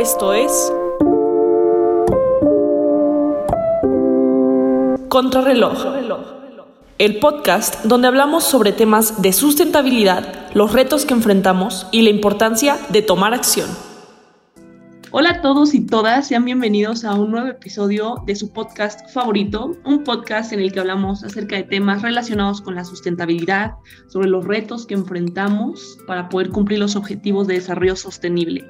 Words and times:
Esto 0.00 0.32
es 0.32 0.72
Contrarreloj, 5.10 5.76
el 6.96 7.18
podcast 7.18 7.84
donde 7.84 8.08
hablamos 8.08 8.44
sobre 8.44 8.72
temas 8.72 9.20
de 9.20 9.34
sustentabilidad, 9.34 10.54
los 10.54 10.72
retos 10.72 11.04
que 11.04 11.12
enfrentamos 11.12 11.86
y 11.92 12.00
la 12.00 12.08
importancia 12.08 12.78
de 12.88 13.02
tomar 13.02 13.34
acción. 13.34 13.68
Hola 15.10 15.30
a 15.32 15.40
todos 15.42 15.74
y 15.74 15.84
todas, 15.84 16.28
sean 16.28 16.46
bienvenidos 16.46 17.04
a 17.04 17.12
un 17.12 17.32
nuevo 17.32 17.48
episodio 17.48 18.22
de 18.24 18.36
su 18.36 18.54
podcast 18.54 19.10
favorito, 19.10 19.76
un 19.84 20.02
podcast 20.04 20.54
en 20.54 20.60
el 20.60 20.72
que 20.72 20.80
hablamos 20.80 21.24
acerca 21.24 21.56
de 21.56 21.64
temas 21.64 22.00
relacionados 22.00 22.62
con 22.62 22.74
la 22.74 22.84
sustentabilidad, 22.84 23.74
sobre 24.08 24.30
los 24.30 24.46
retos 24.46 24.86
que 24.86 24.94
enfrentamos 24.94 25.98
para 26.06 26.30
poder 26.30 26.48
cumplir 26.48 26.78
los 26.78 26.96
objetivos 26.96 27.48
de 27.48 27.54
desarrollo 27.54 27.96
sostenible. 27.96 28.64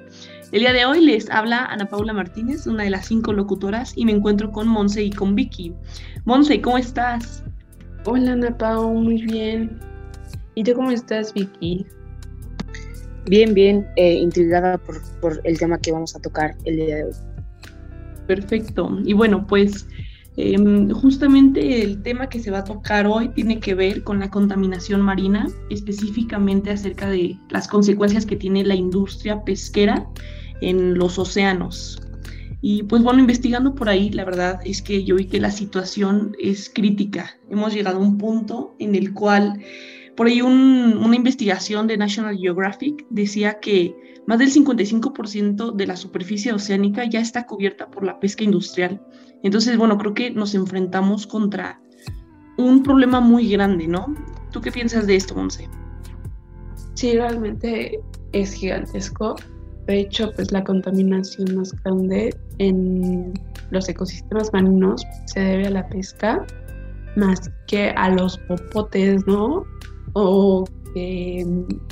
El 0.53 0.63
día 0.63 0.73
de 0.73 0.85
hoy 0.85 1.01
les 1.01 1.31
habla 1.31 1.67
Ana 1.67 1.87
Paula 1.87 2.13
Martínez, 2.13 2.67
una 2.67 2.83
de 2.83 2.91
las 2.91 3.07
cinco 3.07 3.33
locutoras, 3.33 3.93
y 3.97 4.05
me 4.05 4.11
encuentro 4.11 4.51
con 4.51 4.67
Monse 4.67 5.05
y 5.05 5.11
con 5.11 5.37
Vicky. 5.37 5.73
Monse, 6.25 6.61
¿cómo 6.61 6.77
estás? 6.77 7.45
Hola 8.05 8.33
Ana 8.33 8.59
Paula, 8.59 9.01
muy 9.01 9.23
bien. 9.23 9.79
¿Y 10.57 10.65
tú 10.65 10.75
cómo 10.75 10.91
estás, 10.91 11.33
Vicky? 11.35 11.87
bien, 13.27 13.55
bien 13.55 13.87
eh, 13.95 14.15
intrigada 14.15 14.77
por, 14.79 15.01
por, 15.21 15.41
el 15.45 15.57
tema 15.57 15.79
que 15.79 15.93
vamos 15.93 16.17
a 16.17 16.21
tocar 16.21 16.57
el 16.65 16.77
día 16.77 16.97
de 16.97 17.05
hoy. 17.05 17.13
Perfecto. 18.27 18.99
Y 19.05 19.13
bueno, 19.13 19.47
pues 19.47 19.87
em, 20.37 20.91
justamente 20.91 21.85
el 21.85 22.03
tema 22.03 22.29
que 22.29 22.41
se 22.41 22.51
va 22.51 22.59
a 22.59 22.65
tocar 22.65 23.07
hoy 23.07 23.29
tiene 23.29 23.61
que 23.61 23.77
ver 23.77 24.03
con 24.03 24.19
la 24.19 24.29
contaminación 24.29 25.01
marina, 25.01 25.47
específicamente 25.69 26.71
acerca 26.71 27.09
de 27.09 27.39
las 27.51 27.69
consecuencias 27.69 28.27
que 28.27 28.35
tiene 28.35 28.65
la 28.65 28.75
industria 28.75 29.45
pesquera 29.45 30.09
en 30.61 30.99
los 30.99 31.19
océanos. 31.19 32.01
Y 32.63 32.83
pues 32.83 33.03
bueno, 33.03 33.21
investigando 33.21 33.75
por 33.75 33.89
ahí, 33.89 34.11
la 34.11 34.25
verdad 34.25 34.61
es 34.65 34.83
que 34.83 35.03
yo 35.05 35.17
vi 35.17 35.27
que 35.27 35.41
la 35.41 35.51
situación 35.51 36.37
es 36.39 36.71
crítica. 36.73 37.39
Hemos 37.49 37.73
llegado 37.73 37.99
a 37.99 38.03
un 38.03 38.19
punto 38.19 38.75
en 38.79 38.95
el 38.95 39.15
cual 39.15 39.61
por 40.17 40.27
ahí 40.27 40.43
una 40.43 41.17
investigación 41.17 41.87
de 41.87 41.97
National 41.97 42.37
Geographic 42.37 43.07
decía 43.09 43.59
que 43.61 43.95
más 44.27 44.39
del 44.39 44.53
55% 44.53 45.75
de 45.75 45.87
la 45.87 45.97
superficie 45.97 46.53
oceánica 46.53 47.09
ya 47.09 47.21
está 47.21 47.47
cubierta 47.47 47.91
por 47.91 48.05
la 48.05 48.21
pesca 48.21 48.45
industrial. 48.45 49.01
Entonces, 49.43 49.79
bueno, 49.79 49.97
creo 49.97 50.13
que 50.13 50.31
nos 50.31 50.55
enfrentamos 50.55 51.27
contra 51.27 51.81
un 52.59 52.83
problema 52.83 53.21
muy 53.21 53.51
grande, 53.51 53.89
¿no? 53.89 54.15
¿Tú 54.53 54.61
qué 54.61 54.71
piensas 54.71 55.07
de 55.07 55.17
esto, 55.17 55.35
Monse? 55.35 55.69
Sí, 56.93 57.15
realmente 57.15 57.99
es 58.33 58.53
gigantesco. 58.53 59.37
De 59.87 60.01
hecho, 60.01 60.31
pues 60.37 60.53
la 60.53 60.63
contaminación 60.63 61.57
más 61.57 61.73
grande 61.83 62.37
en 62.59 63.33
los 63.71 63.89
ecosistemas 63.89 64.53
marinos 64.53 65.05
se 65.27 65.41
debe 65.41 65.67
a 65.67 65.71
la 65.71 65.89
pesca 65.89 66.45
más 67.17 67.51
que 67.67 67.91
a 67.91 68.11
los 68.11 68.39
popotes, 68.39 69.27
¿no? 69.27 69.65
o 70.15 70.65
que 70.95 71.47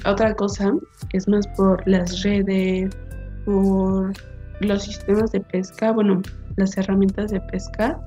otra 0.05 0.35
cosa 0.35 0.75
es 1.13 1.29
más 1.29 1.47
por 1.49 1.87
las 1.87 2.23
redes, 2.23 2.97
por 3.45 4.13
los 4.61 4.83
sistemas 4.83 5.33
de 5.33 5.41
pesca, 5.41 5.93
bueno, 5.93 6.21
las 6.57 6.77
herramientas 6.77 7.31
de 7.31 7.41
pesca, 7.43 8.01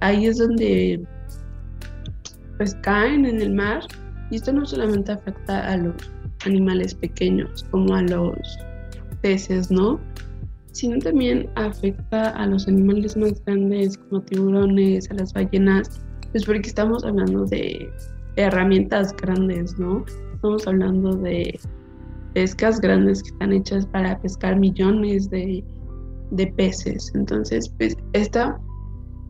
ahí 0.00 0.26
es 0.26 0.38
donde 0.38 1.02
pues 2.56 2.76
caen 2.82 3.24
en 3.26 3.40
el 3.40 3.54
mar 3.54 3.82
y 4.30 4.36
esto 4.36 4.52
no 4.52 4.64
solamente 4.64 5.12
afecta 5.12 5.72
a 5.72 5.76
los 5.76 5.94
animales 6.44 6.94
pequeños 6.94 7.64
como 7.70 7.94
a 7.94 8.02
los 8.02 8.58
peces, 9.20 9.70
¿no? 9.70 10.00
Sino 10.72 10.98
también 10.98 11.48
afecta 11.56 12.30
a 12.30 12.46
los 12.46 12.68
animales 12.68 13.16
más 13.16 13.42
grandes 13.44 13.98
como 13.98 14.22
tiburones, 14.22 15.10
a 15.10 15.14
las 15.14 15.32
ballenas, 15.32 16.00
pues 16.32 16.44
porque 16.44 16.68
estamos 16.68 17.04
hablando 17.04 17.44
de 17.46 17.90
herramientas 18.36 19.14
grandes, 19.16 19.78
¿no? 19.78 20.04
Estamos 20.34 20.66
hablando 20.66 21.16
de 21.16 21.58
pescas 22.34 22.80
grandes 22.80 23.22
que 23.22 23.30
están 23.30 23.52
hechas 23.52 23.86
para 23.86 24.20
pescar 24.20 24.58
millones 24.58 25.28
de, 25.30 25.64
peces. 26.56 27.10
Entonces, 27.14 27.68
pues 27.78 27.96
está 28.12 28.60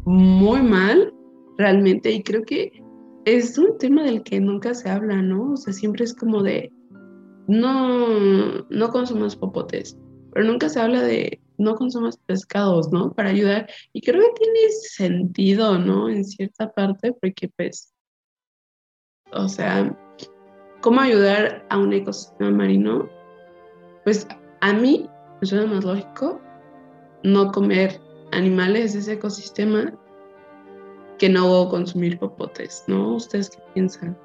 muy 0.05 0.63
mal 0.63 1.13
realmente 1.57 2.11
y 2.11 2.23
creo 2.23 2.43
que 2.43 2.71
es 3.25 3.57
un 3.57 3.79
tema 3.79 4.03
del 4.03 4.23
que 4.23 4.41
nunca 4.41 4.75
se 4.75 4.91
habla, 4.91 5.23
¿no? 5.23 5.53
O 5.53 5.57
sea, 5.57 5.73
siempre 5.73 6.05
es 6.05 6.15
como 6.15 6.43
de, 6.43 6.71
no, 7.49 8.67
no 8.69 8.91
consumas 8.91 9.35
popotes, 9.35 9.99
pero 10.33 10.47
nunca 10.47 10.69
se 10.69 10.81
habla 10.81 11.03
de 11.03 11.41
no 11.57 11.75
consumas 11.75 12.17
pescados, 12.19 12.93
¿no? 12.93 13.13
Para 13.13 13.31
ayudar. 13.31 13.69
Y 13.93 14.03
creo 14.03 14.23
que 14.23 14.45
tiene 14.45 14.71
sentido, 14.71 15.77
¿no? 15.79 16.09
En 16.09 16.25
cierta 16.25 16.73
parte, 16.73 17.13
porque 17.13 17.49
pues 17.57 17.93
o 19.33 19.49
sea, 19.49 19.95
¿cómo 20.81 21.01
ayudar 21.01 21.67
a 21.69 21.79
un 21.79 21.93
ecosistema 21.93 22.51
marino? 22.51 23.09
Pues 24.05 24.27
a 24.61 24.73
mí 24.73 25.09
me 25.41 25.47
suena 25.47 25.67
más 25.67 25.85
lógico 25.85 26.41
no 27.25 27.53
comer 27.53 28.01
animales 28.33 28.93
de 28.93 29.01
ese 29.01 29.13
ecosistema 29.15 29.93
que 31.19 31.29
no 31.29 31.69
consumir 31.69 32.19
popotes, 32.19 32.85
¿no? 32.87 33.17
¿Ustedes 33.17 33.51
qué 33.51 33.59
piensan? 33.75 34.17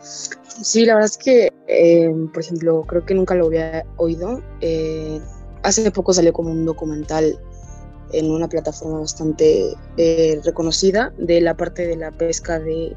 Sí, 0.00 0.84
la 0.84 0.94
verdad 0.94 1.10
es 1.10 1.18
que, 1.18 1.52
eh, 1.66 2.10
por 2.32 2.42
ejemplo, 2.42 2.84
creo 2.86 3.04
que 3.04 3.14
nunca 3.14 3.34
lo 3.34 3.46
había 3.46 3.84
oído. 3.96 4.42
Eh, 4.60 5.20
hace 5.62 5.90
poco 5.90 6.12
salió 6.12 6.32
como 6.32 6.50
un 6.50 6.64
documental 6.64 7.38
en 8.12 8.30
una 8.30 8.48
plataforma 8.48 9.00
bastante 9.00 9.74
eh, 9.96 10.40
reconocida 10.44 11.12
de 11.18 11.40
la 11.40 11.54
parte 11.54 11.86
de 11.86 11.96
la 11.96 12.10
pesca 12.10 12.58
de 12.58 12.96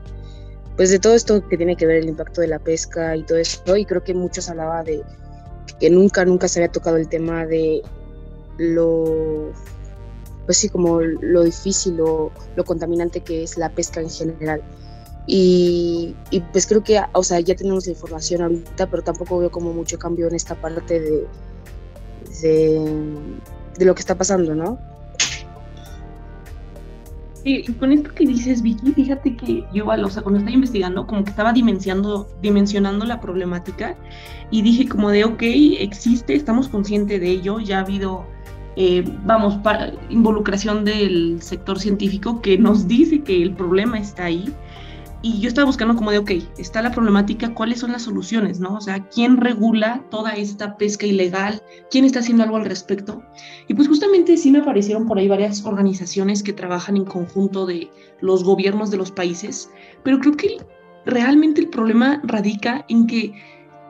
pues 0.77 0.89
de 0.89 0.99
todo 0.99 1.13
esto 1.13 1.47
que 1.47 1.57
tiene 1.57 1.75
que 1.75 1.85
ver 1.85 1.97
el 1.97 2.09
impacto 2.09 2.41
de 2.41 2.47
la 2.47 2.59
pesca 2.59 3.15
y 3.15 3.23
todo 3.23 3.37
eso, 3.37 3.75
y 3.75 3.85
creo 3.85 4.03
que 4.03 4.13
muchos 4.13 4.49
hablaba 4.49 4.83
de 4.83 5.03
que 5.79 5.89
nunca, 5.89 6.23
nunca 6.25 6.47
se 6.47 6.59
había 6.59 6.71
tocado 6.71 6.97
el 6.97 7.07
tema 7.07 7.45
de 7.45 7.81
lo, 8.57 9.51
pues 10.45 10.57
sí, 10.57 10.69
como 10.69 11.01
lo 11.01 11.43
difícil 11.43 11.99
o 12.01 12.31
lo 12.55 12.63
contaminante 12.63 13.21
que 13.21 13.43
es 13.43 13.57
la 13.57 13.69
pesca 13.69 14.01
en 14.01 14.09
general. 14.09 14.61
Y, 15.27 16.15
pues 16.51 16.65
creo 16.67 16.83
que, 16.83 16.99
o 17.13 17.23
sea, 17.23 17.39
ya 17.39 17.55
tenemos 17.55 17.85
la 17.85 17.93
información 17.93 18.41
ahorita, 18.41 18.89
pero 18.89 19.03
tampoco 19.03 19.39
veo 19.39 19.51
como 19.51 19.73
mucho 19.73 19.97
cambio 19.97 20.27
en 20.27 20.35
esta 20.35 20.55
parte 20.55 20.99
de, 20.99 21.27
de, 22.41 23.13
de 23.77 23.85
lo 23.85 23.95
que 23.95 24.01
está 24.01 24.17
pasando, 24.17 24.55
¿no? 24.55 24.79
Sí, 27.43 27.63
con 27.79 27.91
esto 27.91 28.13
que 28.13 28.25
dices, 28.25 28.61
Vicky, 28.61 28.91
fíjate 28.91 29.35
que 29.35 29.65
yo, 29.73 29.87
o 29.87 30.09
sea, 30.09 30.21
cuando 30.21 30.39
estaba 30.39 30.53
investigando, 30.53 31.07
como 31.07 31.23
que 31.23 31.31
estaba 31.31 31.51
dimensionando, 31.51 32.27
dimensionando 32.41 33.03
la 33.05 33.19
problemática 33.19 33.97
y 34.51 34.61
dije 34.61 34.87
como 34.87 35.09
de, 35.09 35.23
ok, 35.23 35.41
existe, 35.79 36.35
estamos 36.35 36.67
conscientes 36.67 37.19
de 37.19 37.29
ello, 37.29 37.59
ya 37.59 37.79
ha 37.79 37.81
habido, 37.81 38.27
eh, 38.75 39.03
vamos, 39.25 39.57
involucración 40.09 40.85
del 40.85 41.41
sector 41.41 41.79
científico 41.79 42.41
que 42.41 42.59
nos 42.59 42.87
dice 42.87 43.21
que 43.21 43.41
el 43.41 43.55
problema 43.55 43.97
está 43.97 44.25
ahí, 44.25 44.53
y 45.23 45.39
yo 45.39 45.47
estaba 45.47 45.65
buscando 45.65 45.95
como 45.95 46.11
de, 46.11 46.17
ok, 46.17 46.31
está 46.57 46.81
la 46.81 46.91
problemática, 46.91 47.53
¿cuáles 47.53 47.79
son 47.79 47.91
las 47.91 48.03
soluciones? 48.03 48.59
¿no? 48.59 48.75
O 48.75 48.81
sea, 48.81 49.07
¿quién 49.09 49.37
regula 49.37 50.03
toda 50.09 50.31
esta 50.31 50.77
pesca 50.77 51.05
ilegal? 51.05 51.61
¿Quién 51.91 52.05
está 52.05 52.19
haciendo 52.19 52.43
algo 52.43 52.57
al 52.57 52.65
respecto? 52.65 53.21
Y 53.67 53.75
pues 53.75 53.87
justamente 53.87 54.35
sí 54.37 54.51
me 54.51 54.59
aparecieron 54.59 55.05
por 55.05 55.19
ahí 55.19 55.27
varias 55.27 55.63
organizaciones 55.63 56.41
que 56.41 56.53
trabajan 56.53 56.97
en 56.97 57.05
conjunto 57.05 57.65
de 57.65 57.91
los 58.19 58.43
gobiernos 58.43 58.89
de 58.89 58.97
los 58.97 59.11
países, 59.11 59.69
pero 60.03 60.19
creo 60.19 60.35
que 60.35 60.57
realmente 61.05 61.61
el 61.61 61.69
problema 61.69 62.19
radica 62.23 62.85
en 62.89 63.05
que 63.05 63.33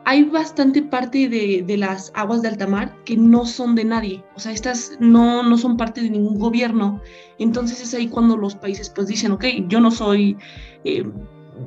hay 0.06 0.23
bastante 0.23 0.81
parte 0.81 1.30
de, 1.30 1.63
de, 1.65 1.77
las 1.77 2.12
aguas 2.15 2.42
de 2.42 2.48
alta 2.48 2.68
mar 2.68 2.95
que 3.06 3.15
no 3.15 3.45
son 3.45 3.75
de 3.75 3.86
nadie, 3.86 4.24
o 4.36 4.39
sea, 4.39 4.51
estas 4.51 4.98
no, 5.00 5.44
no 5.44 5.57
son 5.57 5.77
parte 5.77 6.01
de 6.01 6.09
ningún 6.09 6.39
gobierno, 6.39 7.01
entonces 7.38 7.81
es 7.81 7.94
ahí 7.94 8.07
cuando 8.07 8.38
los 8.38 8.56
países 8.56 8.89
pues 8.89 9.07
dicen, 9.07 9.31
ok, 9.31 9.45
yo 9.68 9.80
no 9.80 9.92
soy, 9.92 10.38
eh, 10.86 11.06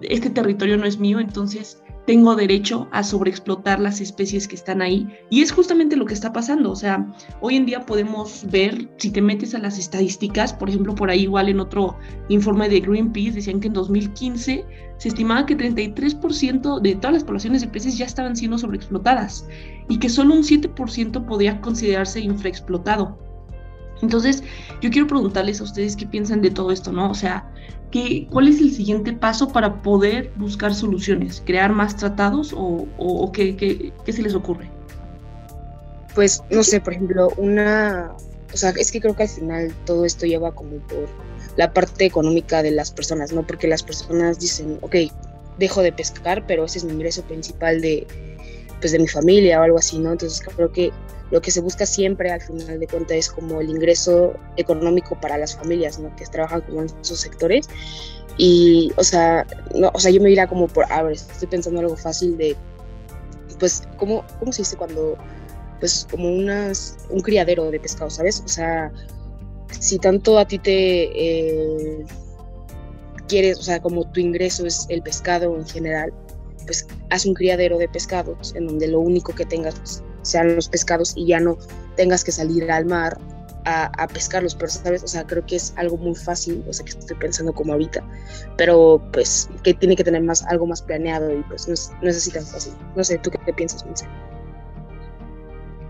este 0.03 0.31
territorio 0.31 0.77
no 0.77 0.87
es 0.87 0.99
mío, 0.99 1.21
entonces 1.21 1.84
tengo 2.07 2.35
derecho 2.35 2.89
a 2.93 3.03
sobreexplotar 3.03 3.81
las 3.81 4.01
especies 4.01 4.47
que 4.47 4.57
están 4.57 4.83
ahí. 4.83 5.09
Y 5.31 5.43
es 5.43 5.53
justamente 5.53 5.97
lo 5.97 6.05
que 6.05 6.15
está 6.15 6.33
pasando. 6.33 6.71
O 6.71 6.77
sea, 6.77 7.07
hoy 7.41 7.57
en 7.57 7.67
día 7.67 7.87
podemos 7.87 8.47
ver, 8.51 8.89
si 8.99 9.11
te 9.11 9.23
metes 9.23 9.55
a 9.55 9.59
las 9.59 9.79
estadísticas, 9.79 10.53
por 10.53 10.69
ejemplo, 10.69 10.95
por 10.95 11.11
ahí 11.11 11.23
igual 11.23 11.49
en 11.49 11.61
otro 11.61 11.97
informe 12.29 12.69
de 12.69 12.81
Greenpeace 12.81 13.33
decían 13.33 13.61
que 13.61 13.69
en 13.69 13.75
2015 13.75 14.65
se 14.99 15.09
estimaba 15.09 15.47
que 15.47 15.57
33% 15.57 16.81
de 16.81 16.95
todas 16.95 17.15
las 17.15 17.25
poblaciones 17.25 17.63
de 17.63 17.69
peces 17.69 17.99
ya 17.99 18.07
estaban 18.07 18.37
siendo 18.37 18.59
sobreexplotadas 18.59 19.47
y 19.89 19.99
que 19.99 20.09
solo 20.09 20.35
un 20.35 20.43
7% 20.43 21.25
podía 21.27 21.61
considerarse 21.61 22.21
infraexplotado. 22.21 23.19
Entonces, 24.05 24.43
yo 24.81 24.91
quiero 24.91 25.07
preguntarles 25.07 25.61
a 25.61 25.65
ustedes 25.65 25.97
qué 25.97 26.07
piensan 26.07 26.43
de 26.43 26.51
todo 26.51 26.71
esto, 26.71 26.93
¿no? 26.93 27.11
O 27.11 27.15
sea, 27.15 27.51
¿qué, 27.91 28.29
¿cuál 28.31 28.49
es 28.49 28.61
el 28.61 28.71
siguiente 28.71 29.13
paso 29.13 29.49
para 29.49 29.83
poder 29.83 30.31
buscar 30.37 30.75
soluciones? 30.75 31.43
¿Crear 31.45 31.73
más 31.73 31.97
tratados 31.97 32.55
o, 32.55 33.33
qué, 33.33 33.93
se 34.07 34.23
les 34.23 34.35
ocurre? 34.35 34.71
pues, 36.15 36.45
no 36.49 36.63
sé, 36.63 36.81
por 36.81 36.93
ejemplo, 36.93 37.33
una, 37.39 38.13
o 38.53 38.57
sea, 38.57 38.71
es 38.71 38.93
que 38.93 39.01
creo 39.01 39.17
que 39.17 39.25
al 39.25 39.29
final 39.29 39.75
todo 39.85 40.05
esto 40.05 40.27
lleva 40.27 40.55
como 40.55 40.77
por 40.87 41.09
la 41.57 41.73
parte 41.73 42.05
económica 42.05 42.63
de 42.63 42.71
las 42.71 42.93
personas, 42.93 43.33
¿no? 43.33 43.45
Porque 43.45 43.67
las 43.67 43.83
personas 43.83 44.39
dicen, 44.39 44.79
ok, 44.83 44.95
dejo 45.59 45.83
de 45.83 45.93
pescar, 45.93 46.47
pero 46.47 46.67
ese 46.67 46.79
es 46.79 46.85
mi 46.85 46.93
ingreso 46.93 47.23
principal 47.23 47.81
de, 47.81 48.07
pues, 48.85 48.93
de 48.93 48.99
mi 48.99 49.09
familia 49.09 49.59
o 49.61 49.63
algo 49.63 49.79
así, 49.79 49.99
¿no? 49.99 50.13
Entonces 50.13 50.43
creo 50.55 50.71
que 50.71 50.93
lo 51.31 51.41
que 51.41 51.51
se 51.51 51.63
busca 51.63 51.87
siempre 51.87 52.31
al 52.31 52.43
final 52.43 52.79
de 52.79 52.87
cuentas 52.87 53.17
es 53.17 53.31
como 53.31 53.63
el 53.63 53.71
ingreso 53.71 54.35
económico 54.59 55.19
para 55.19 55.39
las 55.39 55.57
familias, 55.57 55.99
¿no? 55.99 56.15
Que 56.17 56.27
trabajan 56.27 56.61
como 56.61 56.83
en 56.83 56.91
esos 57.01 57.19
sectores. 57.19 57.67
Y, 58.37 58.93
o 58.99 59.03
sea, 59.03 59.47
no, 59.75 59.91
o 59.95 59.99
sea, 59.99 60.11
yo 60.11 60.21
me 60.21 60.29
diría 60.29 60.47
como 60.47 60.69
por, 60.69 60.85
a 60.93 61.03
ver, 61.03 61.15
estoy 61.15 61.49
pensando 61.49 61.81
algo 61.81 61.97
fácil 61.97 62.37
de, 62.37 62.55
pues, 63.59 63.85
¿cómo, 63.97 64.23
cómo 64.39 64.53
se 64.53 64.61
dice 64.61 64.77
cuando, 64.77 65.17
pues, 65.81 66.07
como 66.11 66.29
unas, 66.29 66.99
un 67.09 67.23
criadero 67.23 67.71
de 67.71 67.81
pescado, 67.81 68.11
¿sabes? 68.11 68.43
O 68.45 68.49
sea, 68.49 68.93
si 69.81 69.99
tanto 69.99 70.39
a 70.39 70.47
ti 70.47 70.59
te 70.59 71.05
eh, 71.15 72.05
quieres, 73.29 73.59
o 73.61 73.63
sea, 73.63 73.81
como 73.81 74.05
tu 74.13 74.21
ingreso 74.21 74.67
es 74.67 74.85
el 74.91 75.01
pescado 75.01 75.57
en 75.57 75.67
general, 75.67 76.13
pues 76.65 76.87
haz 77.11 77.27
un 77.27 77.35
criadero 77.35 77.79
de 77.79 77.89
pescados 77.89 78.55
en 78.55 78.67
donde 78.67 78.89
lo 78.89 79.01
único 79.01 79.35
que 79.35 79.45
tengas 79.45 79.75
pues, 79.77 80.03
sean 80.23 80.55
los 80.57 80.69
pescados 80.69 81.13
y 81.17 81.27
ya 81.27 81.41
no 81.41 81.59
tengas 81.97 82.25
que 82.25 82.33
salir 82.33 82.71
al 82.71 82.87
mar 82.87 83.19
a, 83.67 83.87
a, 84.03 84.09
pescarlos, 84.09 84.55
pero 84.55 84.71
sabes, 84.71 85.03
o 85.03 85.07
sea, 85.07 85.27
creo 85.27 85.45
que 85.47 85.57
es 85.57 85.73
algo 85.77 85.97
muy 85.97 86.15
fácil, 86.15 86.63
o 86.69 86.73
sea, 86.73 86.85
que 86.85 86.91
estoy 86.91 87.17
pensando 87.17 87.53
como 87.53 87.73
ahorita, 87.73 88.05
pero 88.57 89.03
pues 89.13 89.49
que 89.63 89.73
tiene 89.75 89.97
que 89.97 90.05
tener 90.05 90.23
más, 90.23 90.45
algo 90.47 90.67
más 90.67 90.83
planeado 90.83 91.33
y 91.33 91.43
pues 91.45 91.67
no 91.67 91.75
es, 91.75 91.93
no 92.03 92.11
es 92.11 92.17
así 92.19 92.31
tan 92.31 92.45
fácil. 92.45 92.75
No 92.95 93.03
sé, 93.03 93.19
¿tú 93.19 93.31
qué 93.31 93.53
piensas, 93.53 93.85
Monse? 93.87 94.07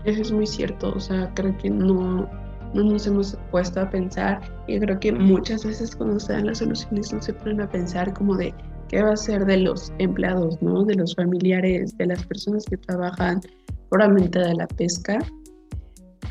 Eso 0.05 0.21
es 0.21 0.31
muy 0.31 0.47
cierto, 0.47 0.93
o 0.95 0.99
sea, 0.99 1.31
creo 1.33 1.57
que 1.57 1.69
no, 1.69 2.29
no 2.73 2.83
nos 2.83 3.07
hemos 3.07 3.37
puesto 3.51 3.81
a 3.81 3.89
pensar 3.89 4.39
y 4.67 4.79
creo 4.79 4.99
que 4.99 5.11
muchas 5.11 5.65
veces 5.65 5.95
cuando 5.95 6.19
se 6.19 6.33
dan 6.33 6.45
las 6.45 6.59
soluciones 6.59 7.11
no 7.11 7.21
se 7.21 7.33
ponen 7.33 7.61
a 7.61 7.69
pensar 7.69 8.13
como 8.13 8.37
de 8.37 8.53
qué 8.89 9.03
va 9.03 9.13
a 9.13 9.17
ser 9.17 9.45
de 9.45 9.57
los 9.57 9.91
empleados, 9.99 10.61
¿no? 10.61 10.83
De 10.83 10.95
los 10.95 11.15
familiares, 11.15 11.97
de 11.97 12.07
las 12.07 12.25
personas 12.25 12.65
que 12.65 12.77
trabajan 12.77 13.41
puramente 13.89 14.39
de 14.39 14.55
la 14.55 14.67
pesca. 14.67 15.19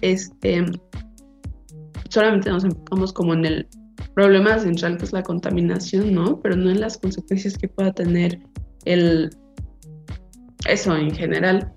Este, 0.00 0.64
solamente 2.08 2.50
nos 2.50 2.64
enfocamos 2.64 3.12
como 3.12 3.34
en 3.34 3.44
el 3.44 3.68
problema 4.14 4.58
central 4.58 4.96
que 4.98 5.04
es 5.04 5.12
la 5.12 5.22
contaminación, 5.22 6.14
¿no? 6.14 6.40
Pero 6.40 6.56
no 6.56 6.70
en 6.70 6.80
las 6.80 6.98
consecuencias 6.98 7.56
que 7.58 7.68
pueda 7.68 7.92
tener 7.92 8.40
el 8.84 9.30
eso 10.66 10.96
en 10.96 11.14
general. 11.14 11.72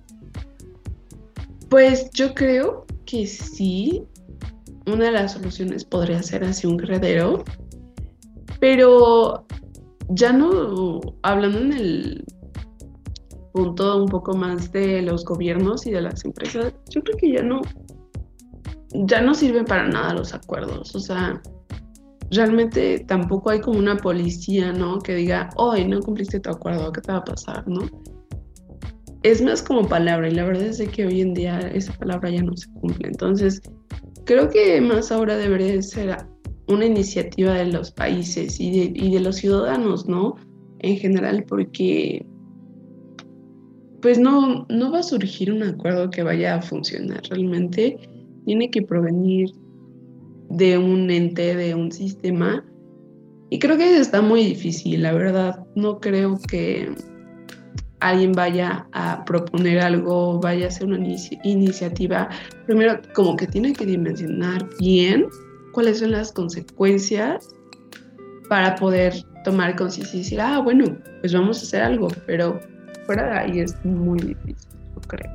Pues 1.69 2.09
yo 2.11 2.33
creo 2.33 2.85
que 3.05 3.27
sí, 3.27 4.03
una 4.85 5.05
de 5.05 5.11
las 5.11 5.33
soluciones 5.33 5.83
podría 5.83 6.23
ser 6.23 6.43
así 6.43 6.67
un 6.67 6.77
criadero, 6.77 7.43
pero 8.59 9.45
ya 10.09 10.31
no 10.31 10.99
hablando 11.23 11.59
en 11.59 11.73
el 11.73 12.25
punto 13.53 14.03
un 14.03 14.07
poco 14.07 14.35
más 14.35 14.71
de 14.71 15.01
los 15.01 15.25
gobiernos 15.25 15.85
y 15.87 15.91
de 15.91 16.01
las 16.01 16.23
empresas, 16.23 16.73
yo 16.89 17.01
creo 17.03 17.17
que 17.17 17.31
ya 17.33 17.43
no 17.43 17.61
ya 19.05 19.21
no 19.21 19.33
sirven 19.33 19.65
para 19.65 19.87
nada 19.87 20.13
los 20.13 20.33
acuerdos, 20.33 20.95
o 20.95 20.99
sea, 20.99 21.41
realmente 22.31 22.99
tampoco 23.07 23.49
hay 23.49 23.59
como 23.59 23.79
una 23.79 23.97
policía, 23.97 24.71
¿no? 24.71 24.99
Que 24.99 25.15
diga, 25.15 25.49
hoy 25.55 25.85
no 25.85 25.99
cumpliste 25.99 26.39
tu 26.39 26.49
acuerdo, 26.49 26.91
¿qué 26.91 27.01
te 27.01 27.11
va 27.11 27.19
a 27.19 27.23
pasar, 27.23 27.67
no? 27.67 27.81
Es 29.23 29.41
más 29.41 29.61
como 29.61 29.87
palabra 29.87 30.29
y 30.29 30.35
la 30.35 30.45
verdad 30.45 30.63
es 30.63 30.81
que 30.89 31.05
hoy 31.05 31.21
en 31.21 31.33
día 31.33 31.59
esa 31.59 31.93
palabra 31.93 32.29
ya 32.29 32.41
no 32.43 32.55
se 32.55 32.71
cumple. 32.73 33.09
Entonces, 33.09 33.61
creo 34.25 34.49
que 34.49 34.79
más 34.79 35.11
ahora 35.11 35.35
debería 35.35 35.81
ser 35.81 36.17
una 36.67 36.85
iniciativa 36.85 37.53
de 37.53 37.71
los 37.71 37.91
países 37.91 38.59
y 38.59 38.71
de, 38.71 38.91
y 38.93 39.13
de 39.13 39.19
los 39.19 39.37
ciudadanos, 39.37 40.07
¿no? 40.07 40.35
En 40.79 40.97
general, 40.97 41.45
porque 41.47 42.25
pues 44.01 44.19
no, 44.19 44.65
no 44.69 44.91
va 44.91 44.99
a 44.99 45.03
surgir 45.03 45.51
un 45.51 45.63
acuerdo 45.63 46.09
que 46.09 46.23
vaya 46.23 46.55
a 46.55 46.61
funcionar. 46.61 47.21
Realmente 47.29 47.97
tiene 48.45 48.69
que 48.69 48.81
provenir 48.81 49.51
de 50.49 50.77
un 50.77 51.09
ente, 51.09 51.55
de 51.55 51.73
un 51.73 51.91
sistema. 51.91 52.63
Y 53.49 53.59
creo 53.59 53.77
que 53.77 53.97
está 53.97 54.21
muy 54.21 54.43
difícil, 54.43 55.01
la 55.01 55.13
verdad. 55.13 55.65
No 55.75 55.99
creo 55.99 56.37
que 56.49 56.93
alguien 57.99 58.33
vaya 58.33 58.87
a 58.91 59.25
proponer 59.25 59.79
algo, 59.79 60.39
vaya 60.39 60.65
a 60.65 60.67
hacer 60.69 60.87
una 60.87 60.99
iniciativa, 61.43 62.29
primero 62.65 63.01
como 63.15 63.35
que 63.35 63.47
tiene 63.47 63.73
que 63.73 63.85
dimensionar 63.85 64.69
bien 64.79 65.25
cuáles 65.77 65.99
son 65.99 66.09
las 66.09 66.31
consecuencias 66.31 67.49
para 68.49 68.73
poder 68.77 69.13
tomar 69.43 69.75
conciencia 69.75 70.15
y 70.15 70.23
decir, 70.23 70.41
ah, 70.41 70.57
bueno, 70.57 70.97
pues 71.21 71.31
vamos 71.35 71.59
a 71.59 71.61
hacer 71.61 71.83
algo, 71.83 72.07
pero 72.25 72.59
fuera 73.05 73.29
de 73.29 73.37
ahí 73.37 73.59
es 73.59 73.75
muy 73.85 74.17
difícil, 74.17 74.55
yo 74.95 75.01
creo. 75.01 75.31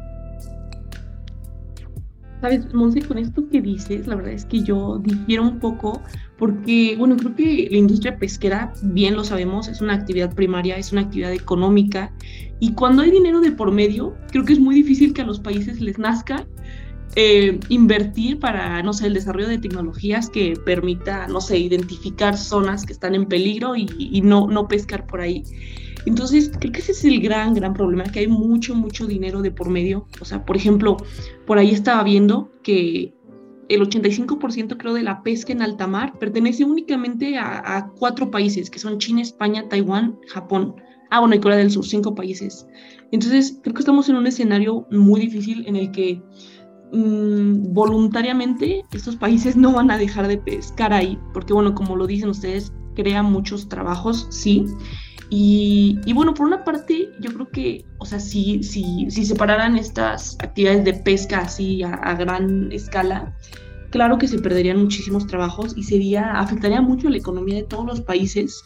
Sabes, 2.41 2.75
Monse, 2.75 3.03
con 3.03 3.19
esto 3.19 3.49
que 3.50 3.61
dices, 3.61 4.09
la 4.09 4.17
verdad 4.17 4.33
es 4.33 4.44
que 4.44 4.65
yo 4.65 4.99
difiero 5.05 5.44
un 5.44 5.61
poco 5.61 6.03
porque, 6.39 6.97
bueno, 6.99 7.17
creo 7.19 7.37
que 7.37 7.69
la 7.71 7.79
industria 7.79 8.17
pesquera, 8.17 8.73
bien 8.83 9.15
lo 9.15 9.23
sabemos, 9.23 9.69
es 9.69 9.81
una 9.81 9.94
actividad 9.94 10.35
primaria, 10.35 10.77
es 10.77 10.91
una 10.91 11.03
actividad 11.03 11.33
económica 11.33 12.12
y 12.59 12.73
cuando 12.73 13.03
hay 13.03 13.12
dinero 13.12 13.41
de 13.41 13.53
por 13.53 13.71
medio, 13.71 14.17
creo 14.33 14.44
que 14.44 14.55
es 14.55 14.59
muy 14.59 14.75
difícil 14.75 15.15
que 15.15 15.23
a 15.23 15.25
los 15.25 15.39
países 15.39 15.81
les 15.81 16.00
nazca 16.00 16.44
eh, 17.17 17.61
invertir 17.69 18.38
para, 18.41 18.82
no 18.82 18.93
sé, 18.93 19.06
el 19.06 19.14
desarrollo 19.14 19.49
de 19.49 19.59
tecnologías 19.59 20.31
que 20.31 20.55
permita, 20.64 21.26
no 21.29 21.41
sé, 21.41 21.59
identificar 21.59 22.37
zonas 22.37 22.85
que 22.87 22.93
están 22.93 23.14
en 23.14 23.26
peligro 23.26 23.76
y, 23.76 23.87
y 23.99 24.20
no, 24.23 24.47
no 24.47 24.69
pescar 24.69 25.06
por 25.06 25.20
ahí. 25.20 25.44
Entonces, 26.05 26.50
creo 26.59 26.73
que 26.73 26.81
ese 26.81 26.93
es 26.93 27.05
el 27.05 27.20
gran, 27.20 27.55
gran 27.55 27.75
problema, 27.75 28.05
que 28.05 28.20
hay 28.20 28.29
mucho, 28.29 28.75
mucho 28.75 29.06
dinero 29.06 29.41
de 29.41 29.50
por 29.50 29.69
medio. 29.69 30.06
O 30.20 30.25
sea, 30.25 30.44
por 30.44 30.56
ejemplo, 30.56 30.97
por 31.47 31.59
ahí 31.59 31.70
estaba 31.70 32.03
viendo 32.03 32.50
que 32.62 33.15
el 33.69 33.81
85% 33.81 34.76
creo 34.76 34.94
de 34.94 35.03
la 35.03 35.23
pesca 35.23 35.53
en 35.53 35.62
alta 35.62 35.87
mar 35.87 36.19
pertenece 36.19 36.65
únicamente 36.65 37.38
a, 37.38 37.91
cuatro 37.99 38.31
países, 38.31 38.69
que 38.69 38.79
son 38.79 38.99
China, 38.99 39.23
España, 39.23 39.69
Taiwán, 39.69 40.19
Japón. 40.29 40.75
Ah, 41.11 41.20
bueno, 41.20 41.35
y 41.35 41.41
Corea 41.41 41.58
del 41.58 41.70
Sur, 41.70 41.87
cinco 41.87 42.15
países. 42.15 42.67
Entonces, 43.12 43.58
creo 43.62 43.75
que 43.75 43.81
estamos 43.81 44.08
en 44.08 44.17
un 44.17 44.26
escenario 44.26 44.87
muy 44.91 45.20
difícil 45.20 45.67
en 45.67 45.77
el 45.77 45.91
que 45.93 46.22
mm, 46.93 47.72
voluntariamente 47.72 48.84
estos 48.93 49.17
países 49.17 49.56
no 49.56 49.72
van 49.72 49.91
a 49.91 49.99
dejar 49.99 50.29
de 50.29 50.39
pescar 50.39 50.93
ahí, 50.93 51.19
porque 51.32 51.53
bueno, 51.53 51.75
como 51.75 51.96
lo 51.96 52.06
dicen 52.06 52.29
ustedes, 52.29 52.72
crea 52.94 53.22
muchos 53.22 53.69
trabajos, 53.69 54.27
sí, 54.31 54.67
y, 55.34 56.13
bueno, 56.13 56.34
por 56.34 56.46
una 56.46 56.63
parte, 56.63 57.11
yo 57.19 57.32
creo 57.32 57.49
que, 57.49 57.87
o 57.96 58.05
sea, 58.05 58.20
si, 58.20 58.63
si, 58.63 59.11
si 59.11 59.25
separaran 59.25 59.79
estas 59.79 60.37
actividades 60.41 60.84
de 60.84 60.93
pesca 60.93 61.39
así 61.39 61.82
a, 61.82 62.15
gran 62.17 62.70
escala, 62.70 63.34
claro 63.89 64.19
que 64.19 64.29
se 64.29 64.39
perderían 64.41 64.77
muchísimos 64.77 65.27
trabajos 65.27 65.72
y 65.75 65.84
sería, 65.84 66.32
afectaría 66.32 66.82
mucho 66.82 67.08
la 67.08 67.17
economía 67.17 67.56
de 67.56 67.63
todos 67.63 67.87
los 67.87 68.03
países. 68.03 68.63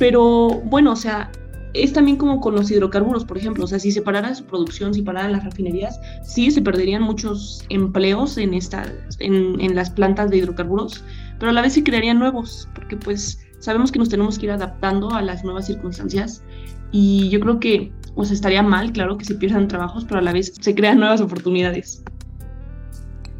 Pero 0.00 0.48
bueno, 0.64 0.90
o 0.90 0.96
sea, 0.96 1.30
es 1.74 1.92
también 1.92 2.16
como 2.16 2.40
con 2.40 2.54
los 2.54 2.70
hidrocarburos, 2.70 3.24
por 3.24 3.38
ejemplo, 3.38 3.64
o 3.64 3.66
sea, 3.66 3.78
si 3.78 3.92
se 3.92 4.02
parara 4.02 4.34
su 4.34 4.44
producción, 4.44 4.94
si 4.94 5.02
pararan 5.02 5.32
las 5.32 5.44
refinerías, 5.44 6.00
sí 6.22 6.50
se 6.50 6.62
perderían 6.62 7.02
muchos 7.02 7.64
empleos 7.68 8.36
en, 8.38 8.54
esta, 8.54 8.92
en, 9.18 9.60
en 9.60 9.74
las 9.74 9.90
plantas 9.90 10.30
de 10.30 10.38
hidrocarburos, 10.38 11.04
pero 11.38 11.50
a 11.50 11.52
la 11.54 11.62
vez 11.62 11.72
se 11.72 11.82
crearían 11.82 12.18
nuevos, 12.18 12.68
porque 12.74 12.96
pues 12.96 13.38
sabemos 13.58 13.92
que 13.92 13.98
nos 13.98 14.08
tenemos 14.08 14.38
que 14.38 14.46
ir 14.46 14.52
adaptando 14.52 15.10
a 15.10 15.22
las 15.22 15.44
nuevas 15.44 15.66
circunstancias 15.66 16.42
y 16.90 17.28
yo 17.30 17.40
creo 17.40 17.60
que 17.60 17.92
pues 18.14 18.30
estaría 18.30 18.62
mal, 18.62 18.92
claro, 18.92 19.16
que 19.16 19.24
se 19.24 19.34
pierdan 19.34 19.68
trabajos, 19.68 20.04
pero 20.04 20.18
a 20.18 20.22
la 20.22 20.32
vez 20.32 20.52
se 20.60 20.74
crean 20.74 20.98
nuevas 20.98 21.20
oportunidades. 21.20 22.02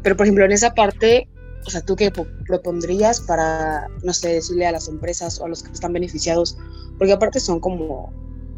Pero 0.01 0.17
por 0.17 0.25
ejemplo, 0.25 0.45
en 0.45 0.51
esa 0.51 0.73
parte, 0.73 1.29
o 1.65 1.69
sea, 1.69 1.81
¿tú 1.81 1.95
qué 1.95 2.11
propondrías 2.47 3.21
para, 3.21 3.87
no 4.03 4.13
sé, 4.13 4.29
decirle 4.29 4.65
a 4.65 4.71
las 4.71 4.87
empresas 4.87 5.39
o 5.39 5.45
a 5.45 5.47
los 5.47 5.63
que 5.63 5.71
están 5.71 5.93
beneficiados? 5.93 6.57
Porque 6.97 7.13
aparte 7.13 7.39
son 7.39 7.59
como, 7.59 8.11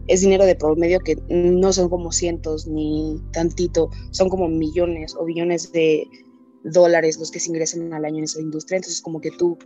es 0.07 0.21
dinero 0.21 0.45
de 0.45 0.55
promedio 0.55 0.99
que 0.99 1.17
no 1.29 1.73
son 1.73 1.89
como 1.89 2.11
cientos 2.11 2.67
ni 2.67 3.21
tantito, 3.31 3.89
son 4.11 4.29
como 4.29 4.47
millones 4.47 5.15
o 5.17 5.25
billones 5.25 5.71
de 5.71 6.07
dólares 6.63 7.17
los 7.19 7.31
que 7.31 7.39
se 7.39 7.49
ingresan 7.49 7.93
al 7.93 8.05
año 8.05 8.17
en 8.19 8.23
esa 8.25 8.41
industria. 8.41 8.77
Entonces, 8.77 9.01
como 9.01 9.21
que 9.21 9.31
tú 9.31 9.57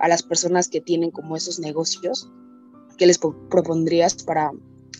a 0.00 0.08
las 0.08 0.22
personas 0.22 0.68
que 0.68 0.80
tienen 0.80 1.10
como 1.10 1.36
esos 1.36 1.58
negocios, 1.58 2.28
¿qué 2.98 3.06
les 3.06 3.18
propondrías 3.18 4.22
para 4.22 4.50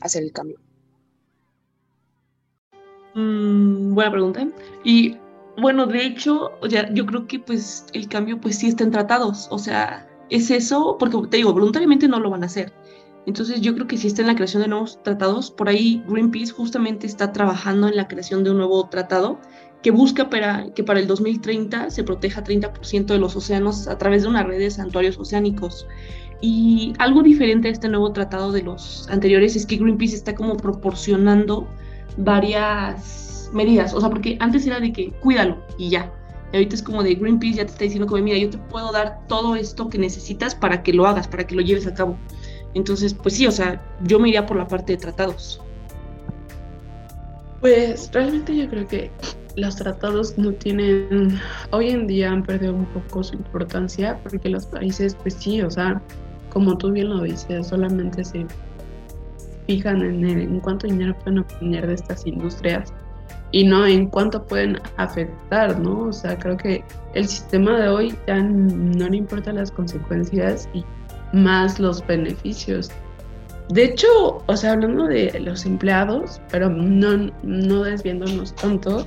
hacer 0.01 0.23
el 0.23 0.33
cambio? 0.33 0.61
Mm, 3.15 3.95
buena 3.95 4.11
pregunta. 4.11 4.49
Y 4.85 5.17
bueno, 5.61 5.87
de 5.87 6.07
hecho, 6.07 6.51
yo 6.95 7.07
creo 7.07 7.27
que 7.27 7.39
pues 7.39 7.85
el 7.93 8.09
cambio 8.09 8.41
pues 8.41 8.59
sí 8.59 8.69
está 8.69 8.85
en 8.85 8.91
tratados, 8.91 9.49
o 9.51 9.59
sea, 9.59 10.09
es 10.31 10.51
eso, 10.51 10.97
porque 10.99 11.19
te 11.29 11.37
digo, 11.39 11.53
voluntariamente 11.53 12.09
no 12.09 12.21
lo 12.21 12.31
van 12.31 12.43
a 12.43 12.47
hacer. 12.47 12.73
Entonces 13.27 13.61
yo 13.61 13.75
creo 13.75 13.87
que 13.87 13.97
si 13.97 14.09
está 14.09 14.23
en 14.23 14.29
la 14.29 14.35
creación 14.35 14.63
de 14.63 14.69
nuevos 14.69 15.03
tratados. 15.03 15.51
Por 15.51 15.69
ahí 15.69 16.03
Greenpeace 16.09 16.53
justamente 16.53 17.07
está 17.07 17.33
trabajando 17.33 17.89
en 17.89 17.97
la 17.97 18.09
creación 18.09 18.45
de 18.45 18.51
un 18.51 18.59
nuevo 18.59 18.89
tratado 18.89 19.39
que 19.83 19.91
busca 19.91 20.31
para, 20.31 20.73
que 20.75 20.85
para 20.85 21.01
el 21.01 21.07
2030 21.07 21.91
se 21.91 22.05
proteja 22.05 22.45
30% 22.45 23.07
de 23.07 23.19
los 23.19 23.35
océanos 23.37 23.89
a 23.89 23.99
través 23.99 24.23
de 24.23 24.29
una 24.29 24.43
red 24.43 24.59
de 24.59 24.71
santuarios 24.71 25.19
oceánicos. 25.19 25.87
Y 26.41 26.93
algo 26.99 27.23
diferente 27.23 27.69
a 27.69 27.71
este 27.71 27.89
nuevo 27.89 28.13
tratado 28.13 28.51
de 28.51 28.63
los 28.63 29.09
anteriores 29.09 29.55
es 29.55 29.67
que 29.67 29.77
Greenpeace 29.77 30.17
está 30.17 30.35
como 30.35 30.57
proporcionando 30.57 31.69
varias 32.17 33.51
medidas. 33.53 33.95
O 33.95 34.01
sea, 34.01 34.11
porque 34.11 34.37
antes 34.41 34.67
era 34.67 34.81
de 34.81 34.93
que 34.93 35.13
cuídalo 35.21 35.65
y 35.79 35.91
ya. 35.91 36.13
Y 36.53 36.57
ahorita 36.57 36.75
es 36.75 36.83
como 36.83 37.03
de 37.03 37.15
Greenpeace 37.15 37.59
ya 37.59 37.65
te 37.65 37.73
está 37.73 37.85
diciendo 37.85 38.07
como, 38.07 38.23
mira, 38.23 38.39
yo 38.39 38.51
te 38.51 38.59
puedo 38.59 38.93
dar 38.93 39.21
todo 39.27 39.57
esto 39.57 39.89
que 39.89 39.99
necesitas 39.99 40.55
para 40.55 40.83
que 40.83 40.93
lo 40.93 41.07
hagas, 41.07 41.29
para 41.29 41.47
que 41.47 41.55
lo 41.55 41.63
lleves 41.63 41.87
a 41.87 41.95
cabo. 41.95 42.17
Entonces, 42.75 43.15
pues 43.15 43.37
sí, 43.37 43.47
o 43.47 43.51
sea, 43.51 43.83
yo 44.05 44.19
me 44.19 44.29
iría 44.29 44.47
por 44.47 44.57
la 44.57 44.67
parte 44.67 44.93
de 44.93 44.99
tratados. 44.99 45.61
Pues 47.61 48.11
realmente 48.13 48.57
yo 48.57 48.69
creo 48.69 48.89
que 48.89 49.11
los 49.57 49.77
tratados 49.77 50.37
no 50.39 50.53
tienen, 50.53 51.39
hoy 51.71 51.91
en 51.91 52.07
día 52.07 52.31
han 52.31 52.43
perdido 52.43 52.75
un 52.75 52.87
poco 52.87 53.23
su 53.23 53.35
importancia 53.35 54.19
porque 54.23 54.49
los 54.49 54.67
países, 54.67 55.15
pues 55.15 55.35
sí, 55.35 55.61
o 55.63 55.71
sea, 55.71 56.01
como 56.51 56.77
tú 56.77 56.91
bien 56.91 57.11
lo 57.11 57.23
dices, 57.23 57.69
solamente 57.69 58.25
se 58.25 58.47
fijan 59.67 60.03
en, 60.03 60.25
el, 60.25 60.41
en 60.41 60.61
cuánto 60.61 60.87
dinero 60.87 61.17
pueden 61.19 61.41
obtener 61.41 61.87
de 61.87 61.95
estas 61.95 62.27
industrias 62.27 62.93
y 63.53 63.65
no 63.65 63.87
en 63.87 64.09
cuánto 64.09 64.45
pueden 64.47 64.81
afectar, 64.97 65.79
¿no? 65.79 66.05
O 66.05 66.13
sea, 66.13 66.39
creo 66.39 66.57
que 66.57 66.83
el 67.15 67.29
sistema 67.29 67.79
de 67.79 67.89
hoy 67.89 68.15
ya 68.27 68.43
no 68.43 69.09
le 69.09 69.17
importan 69.19 69.57
las 69.57 69.71
consecuencias 69.71 70.69
y 70.73 70.85
más 71.33 71.79
los 71.79 72.07
beneficios. 72.07 72.91
De 73.69 73.85
hecho, 73.85 74.43
o 74.47 74.57
sea, 74.57 74.73
hablando 74.73 75.07
de 75.07 75.39
los 75.41 75.65
empleados, 75.65 76.41
pero 76.51 76.69
no, 76.69 77.33
no 77.43 77.83
desviándonos 77.85 78.55
tanto, 78.57 79.07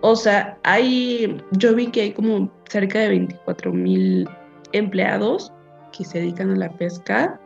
o 0.00 0.14
sea, 0.14 0.56
hay, 0.62 1.42
yo 1.52 1.74
vi 1.74 1.88
que 1.88 2.02
hay 2.02 2.12
como 2.12 2.50
cerca 2.68 3.00
de 3.00 3.08
24 3.08 3.72
mil 3.72 4.28
empleados 4.72 5.52
que 5.96 6.04
se 6.04 6.20
dedican 6.20 6.50
a 6.50 6.56
la 6.56 6.70
pesca, 6.70 7.40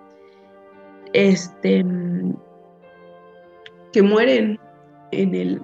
este, 1.15 1.85
que 3.93 4.03
mueren 4.03 4.59
en 5.13 5.35
el, 5.35 5.63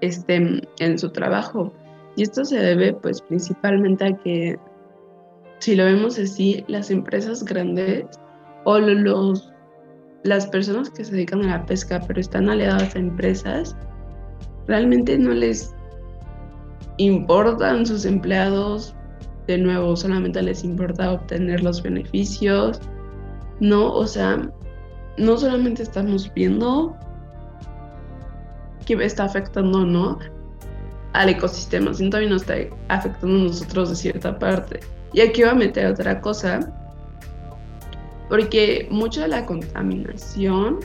este, 0.00 0.62
en 0.78 0.98
su 0.98 1.10
trabajo. 1.10 1.72
Y 2.16 2.22
esto 2.22 2.44
se 2.44 2.58
debe, 2.58 2.92
pues, 2.94 3.22
principalmente 3.22 4.04
a 4.04 4.16
que, 4.16 4.58
si 5.64 5.74
lo 5.74 5.86
vemos 5.86 6.18
así, 6.18 6.62
las 6.68 6.90
empresas 6.90 7.42
grandes 7.42 8.04
o 8.66 8.78
los, 8.78 9.50
las 10.22 10.46
personas 10.48 10.90
que 10.90 11.06
se 11.06 11.12
dedican 11.12 11.42
a 11.42 11.56
la 11.56 11.64
pesca, 11.64 12.02
pero 12.06 12.20
están 12.20 12.50
aliadas 12.50 12.94
a 12.94 12.98
empresas, 12.98 13.74
realmente 14.66 15.16
no 15.16 15.30
les 15.30 15.74
importan 16.98 17.86
sus 17.86 18.04
empleados, 18.04 18.94
de 19.46 19.56
nuevo, 19.56 19.96
solamente 19.96 20.42
les 20.42 20.64
importa 20.64 21.12
obtener 21.12 21.62
los 21.62 21.82
beneficios, 21.82 22.78
¿no? 23.60 23.90
O 23.90 24.06
sea, 24.06 24.46
no 25.16 25.38
solamente 25.38 25.82
estamos 25.82 26.30
viendo 26.34 26.94
que 28.84 29.02
está 29.02 29.24
afectando, 29.24 29.86
¿no? 29.86 30.18
Al 31.14 31.30
ecosistema, 31.30 31.94
sino 31.94 32.10
también 32.10 32.32
nos 32.32 32.42
está 32.42 32.56
afectando 32.88 33.34
a 33.34 33.44
nosotros 33.44 33.88
de 33.88 33.96
cierta 33.96 34.38
parte. 34.38 34.80
Y 35.14 35.20
aquí 35.20 35.42
voy 35.42 35.50
a 35.50 35.54
meter 35.54 35.86
otra 35.86 36.20
cosa, 36.20 36.60
porque 38.28 38.88
mucha 38.90 39.22
de 39.22 39.28
la 39.28 39.46
contaminación 39.46 40.80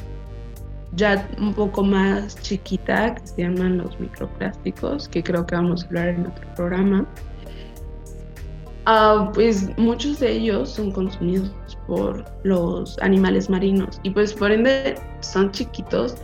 ya 0.93 1.27
un 1.39 1.53
poco 1.53 1.83
más 1.83 2.39
chiquita, 2.41 3.15
que 3.15 3.27
se 3.27 3.41
llaman 3.41 3.79
los 3.79 3.99
microplásticos, 3.99 5.09
que 5.09 5.23
creo 5.23 5.45
que 5.45 5.55
vamos 5.55 5.83
a 5.83 5.87
hablar 5.87 6.09
en 6.09 6.27
otro 6.27 6.47
programa. 6.55 7.07
Uh, 8.87 9.31
pues 9.33 9.75
muchos 9.77 10.19
de 10.19 10.31
ellos 10.31 10.69
son 10.69 10.91
consumidos 10.91 11.51
por 11.85 12.25
los 12.43 12.97
animales 12.99 13.49
marinos 13.49 13.99
y 14.03 14.09
pues 14.09 14.33
por 14.33 14.51
ende 14.51 14.95
son 15.19 15.51
chiquitos 15.51 16.15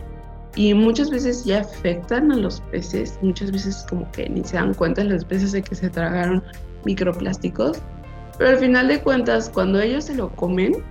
y 0.56 0.74
muchas 0.74 1.10
veces 1.10 1.44
ya 1.44 1.60
afectan 1.60 2.32
a 2.32 2.36
los 2.36 2.60
peces, 2.72 3.18
muchas 3.22 3.52
veces 3.52 3.86
como 3.88 4.10
que 4.10 4.28
ni 4.28 4.42
se 4.42 4.56
dan 4.56 4.74
cuenta 4.74 5.04
los 5.04 5.24
peces 5.24 5.52
de 5.52 5.62
que 5.62 5.74
se 5.74 5.90
tragaron 5.90 6.42
microplásticos, 6.84 7.78
pero 8.38 8.50
al 8.50 8.58
final 8.58 8.88
de 8.88 9.00
cuentas 9.02 9.50
cuando 9.50 9.80
ellos 9.80 10.04
se 10.04 10.14
lo 10.14 10.30
comen, 10.30 10.82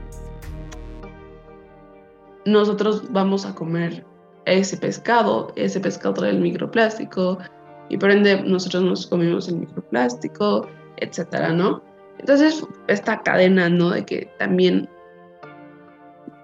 nosotros 2.46 3.12
vamos 3.12 3.46
a 3.46 3.56
comer 3.56 4.06
ese 4.46 4.78
pescado, 4.78 5.52
ese 5.56 5.80
pescado 5.80 6.14
trae 6.14 6.32
el 6.32 6.40
microplástico 6.40 7.40
y 7.90 7.98
por 7.98 8.12
ende 8.12 8.42
nosotros 8.44 8.84
nos 8.84 9.08
comemos 9.08 9.48
el 9.48 9.58
microplástico, 9.58 10.68
etcétera, 10.98 11.50
¿no? 11.50 11.82
Entonces, 12.20 12.66
esta 12.88 13.22
cadena, 13.22 13.70
¿no? 13.70 13.90
De 13.90 14.06
que 14.06 14.30
también 14.40 14.88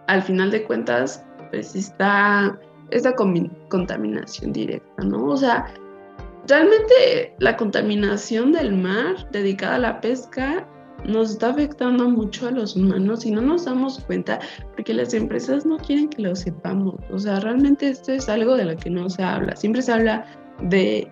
al 0.08 0.22
final 0.22 0.52
de 0.52 0.64
cuentas, 0.64 1.24
pues 1.52 1.76
está 1.76 2.60
esta 2.90 3.16
contaminación 3.16 4.52
directa, 4.52 5.04
¿no? 5.04 5.28
O 5.28 5.38
sea, 5.38 5.74
realmente 6.48 7.34
la 7.40 7.56
contaminación 7.56 8.52
del 8.52 8.74
mar 8.74 9.30
dedicada 9.32 9.76
a 9.76 9.80
la 9.80 10.02
pesca 10.02 10.68
nos 11.06 11.32
está 11.32 11.50
afectando 11.50 12.10
mucho 12.10 12.48
a 12.48 12.52
los 12.52 12.76
humanos 12.76 13.26
y 13.26 13.32
no 13.32 13.42
nos 13.42 13.66
damos 13.66 14.00
cuenta 14.00 14.40
porque 14.76 14.94
las 14.94 15.14
empresas 15.14 15.66
no 15.66 15.78
quieren 15.78 16.10
que 16.10 16.22
lo 16.22 16.36
sepamos. 16.36 16.96
O 17.12 17.20
sea, 17.20 17.40
realmente 17.40 17.90
esto 17.90 18.12
es 18.12 18.30
algo 18.30 18.56
de 18.56 18.66
lo 18.66 18.78
que 18.78 18.90
no 18.90 19.10
se 19.10 19.24
habla. 19.24 19.56
Siempre 19.56 19.82
se 19.82 19.92
habla 19.92 20.26
de 20.64 21.12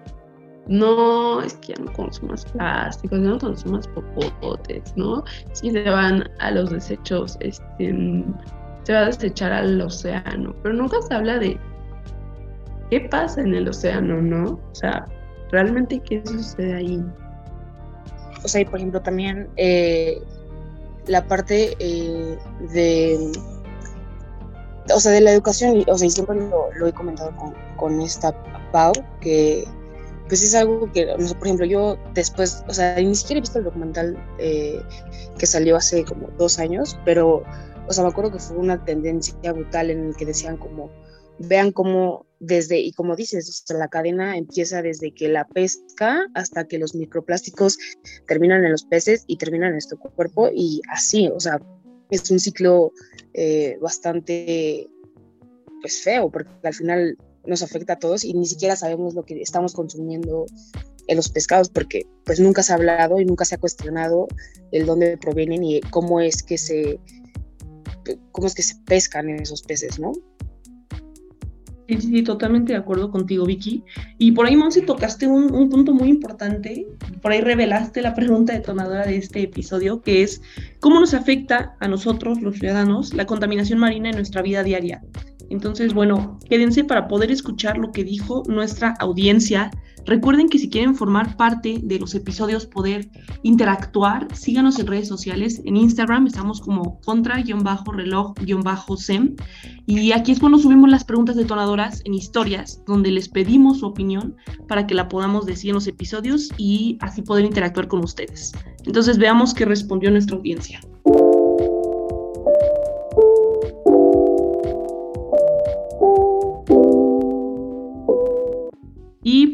no, 0.67 1.41
es 1.41 1.55
que 1.55 1.73
ya 1.73 1.83
no 1.83 1.91
consumas 1.93 2.45
plásticos, 2.45 3.19
no 3.19 3.39
consumas 3.39 3.87
popotes, 3.87 4.93
¿no? 4.95 5.23
Si 5.53 5.71
se 5.71 5.89
van 5.89 6.29
a 6.39 6.51
los 6.51 6.69
desechos, 6.69 7.37
este, 7.39 8.23
se 8.83 8.93
va 8.93 8.99
a 8.99 9.05
desechar 9.05 9.51
al 9.51 9.81
océano, 9.81 10.55
pero 10.61 10.75
nunca 10.75 11.01
se 11.01 11.13
habla 11.15 11.39
de 11.39 11.59
qué 12.91 13.01
pasa 13.09 13.41
en 13.41 13.55
el 13.55 13.67
océano, 13.67 14.21
¿no? 14.21 14.59
O 14.71 14.75
sea, 14.75 15.07
realmente 15.51 15.99
qué 16.01 16.21
sucede 16.23 16.75
ahí 16.75 17.03
o 18.43 18.47
sea, 18.47 18.61
y 18.61 18.65
por 18.65 18.79
ejemplo 18.79 19.01
también 19.01 19.49
eh, 19.57 20.21
la 21.07 21.27
parte 21.27 21.75
eh, 21.79 22.37
de, 22.71 23.31
o 24.93 24.99
sea, 24.99 25.11
de 25.11 25.21
la 25.21 25.31
educación, 25.31 25.83
o 25.87 25.97
sea, 25.97 26.07
y 26.07 26.11
siempre 26.11 26.35
lo, 26.37 26.87
he 26.87 26.93
comentado 26.93 27.35
con, 27.35 27.53
con, 27.77 28.01
esta 28.01 28.33
Pau, 28.71 28.93
que 29.19 29.67
pues 30.27 30.43
es 30.43 30.53
algo 30.53 30.91
que, 30.91 31.07
por 31.07 31.47
ejemplo, 31.47 31.65
yo 31.65 31.97
después, 32.13 32.63
o 32.67 32.73
sea, 32.73 32.95
ni 32.97 33.15
siquiera 33.15 33.39
he 33.39 33.41
visto 33.41 33.57
el 33.57 33.65
documental 33.65 34.15
eh, 34.37 34.79
que 35.39 35.47
salió 35.47 35.75
hace 35.75 36.05
como 36.05 36.27
dos 36.37 36.59
años, 36.59 36.99
pero, 37.03 37.43
o 37.87 37.93
sea, 37.93 38.03
me 38.03 38.11
acuerdo 38.11 38.31
que 38.31 38.39
fue 38.39 38.57
una 38.57 38.83
tendencia 38.85 39.51
brutal 39.51 39.89
en 39.89 40.09
el 40.09 40.15
que 40.15 40.27
decían 40.27 40.57
como, 40.57 40.91
vean 41.39 41.71
cómo 41.71 42.25
desde, 42.39 42.79
y 42.79 42.93
como 42.93 43.15
dices, 43.15 43.65
la 43.69 43.87
cadena 43.87 44.37
empieza 44.37 44.81
desde 44.81 45.11
que 45.13 45.27
la 45.27 45.45
pesca 45.45 46.27
hasta 46.33 46.65
que 46.65 46.77
los 46.77 46.95
microplásticos 46.95 47.77
terminan 48.27 48.63
en 48.63 48.71
los 48.71 48.83
peces 48.83 49.23
y 49.27 49.37
terminan 49.37 49.67
en 49.67 49.73
nuestro 49.73 49.97
cuerpo 49.99 50.49
y 50.53 50.81
así, 50.89 51.27
o 51.27 51.39
sea, 51.39 51.59
es 52.09 52.29
un 52.31 52.39
ciclo 52.39 52.93
eh, 53.33 53.77
bastante 53.81 54.87
pues 55.81 56.01
feo 56.01 56.29
porque 56.29 56.51
al 56.63 56.73
final 56.73 57.17
nos 57.45 57.61
afecta 57.61 57.93
a 57.93 57.99
todos 57.99 58.23
y 58.23 58.33
ni 58.33 58.45
siquiera 58.45 58.75
sabemos 58.75 59.13
lo 59.13 59.23
que 59.23 59.41
estamos 59.41 59.73
consumiendo 59.73 60.45
en 61.07 61.17
los 61.17 61.29
pescados 61.29 61.69
porque 61.69 62.05
pues 62.25 62.39
nunca 62.39 62.63
se 62.63 62.71
ha 62.71 62.75
hablado 62.75 63.19
y 63.19 63.25
nunca 63.25 63.45
se 63.45 63.55
ha 63.55 63.57
cuestionado 63.59 64.27
el 64.71 64.85
dónde 64.85 65.17
provienen 65.17 65.63
y 65.63 65.81
cómo 65.81 66.19
es 66.19 66.43
que 66.43 66.57
se 66.57 66.99
cómo 68.31 68.47
es 68.47 68.55
que 68.55 68.63
se 68.63 68.75
pescan 68.85 69.29
esos 69.29 69.61
peces, 69.61 69.99
¿no? 69.99 70.13
Sí, 71.89 71.99
sí, 72.01 72.21
totalmente 72.21 72.73
de 72.73 72.77
acuerdo 72.77 73.09
contigo, 73.09 73.47
Vicky. 73.47 73.83
Y 74.19 74.33
por 74.33 74.45
ahí, 74.45 74.55
Monse, 74.55 74.81
tocaste 74.81 75.25
un, 75.25 75.51
un, 75.51 75.69
punto 75.69 75.91
muy 75.91 76.09
importante. 76.09 76.85
Por 77.19 77.31
ahí 77.31 77.41
revelaste 77.41 78.03
la 78.03 78.13
pregunta 78.13 78.53
detonadora 78.53 79.07
de 79.07 79.17
este 79.17 79.41
episodio, 79.41 79.99
que 80.03 80.21
es 80.21 80.39
cómo 80.79 80.99
nos 80.99 81.15
afecta 81.15 81.75
a 81.79 81.87
nosotros, 81.87 82.43
los 82.43 82.59
ciudadanos, 82.59 83.15
la 83.15 83.25
contaminación 83.25 83.79
marina 83.79 84.09
en 84.11 84.17
nuestra 84.17 84.43
vida 84.43 84.61
diaria. 84.61 85.01
Entonces, 85.49 85.95
bueno, 85.95 86.37
quédense 86.47 86.83
para 86.83 87.07
poder 87.07 87.31
escuchar 87.31 87.79
lo 87.79 87.91
que 87.91 88.03
dijo 88.03 88.43
nuestra 88.47 88.93
audiencia 88.99 89.71
Recuerden 90.09 90.49
que 90.49 90.57
si 90.57 90.71
quieren 90.71 90.95
formar 90.95 91.37
parte 91.37 91.79
de 91.83 91.99
los 91.99 92.15
episodios, 92.15 92.65
poder 92.65 93.11
interactuar, 93.43 94.35
síganos 94.35 94.79
en 94.79 94.87
redes 94.87 95.07
sociales. 95.07 95.61
En 95.65 95.77
Instagram 95.77 96.25
estamos 96.25 96.61
como 96.61 96.99
contra-reloj-sem. 97.01 99.35
Y 99.85 100.11
aquí 100.11 100.31
es 100.31 100.39
cuando 100.39 100.57
subimos 100.57 100.89
las 100.89 101.03
preguntas 101.03 101.35
detonadoras 101.35 102.01
en 102.05 102.15
historias, 102.15 102.81
donde 102.87 103.11
les 103.11 103.29
pedimos 103.29 103.81
su 103.81 103.85
opinión 103.85 104.35
para 104.67 104.87
que 104.87 104.95
la 104.95 105.09
podamos 105.09 105.45
decir 105.45 105.69
en 105.69 105.75
los 105.75 105.85
episodios 105.85 106.49
y 106.57 106.97
así 107.01 107.21
poder 107.21 107.45
interactuar 107.45 107.87
con 107.87 108.03
ustedes. 108.03 108.51
Entonces 108.87 109.19
veamos 109.19 109.53
qué 109.53 109.65
respondió 109.65 110.09
nuestra 110.09 110.37
audiencia. 110.37 110.81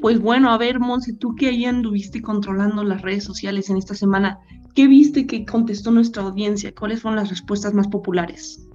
Pues 0.06 0.22
bueno, 0.22 0.52
a 0.52 0.60
ver, 0.60 0.80
Monse, 0.80 1.14
tú 1.14 1.34
que 1.34 1.48
ahí 1.48 1.66
anduviste 1.66 2.22
controlando 2.22 2.84
las 2.84 3.02
redes 3.02 3.24
sociales 3.24 3.72
en 3.72 3.78
esta 3.78 3.96
semana, 3.96 4.38
¿qué 4.76 4.86
viste 4.86 5.26
que 5.26 5.48
contestó 5.48 5.90
nuestra 5.90 6.22
audiencia? 6.22 6.72
¿Cuáles 6.76 7.02
fueron 7.02 7.16
las 7.20 7.32
respuestas 7.32 7.74
más 7.74 7.88
populares? 7.88 8.70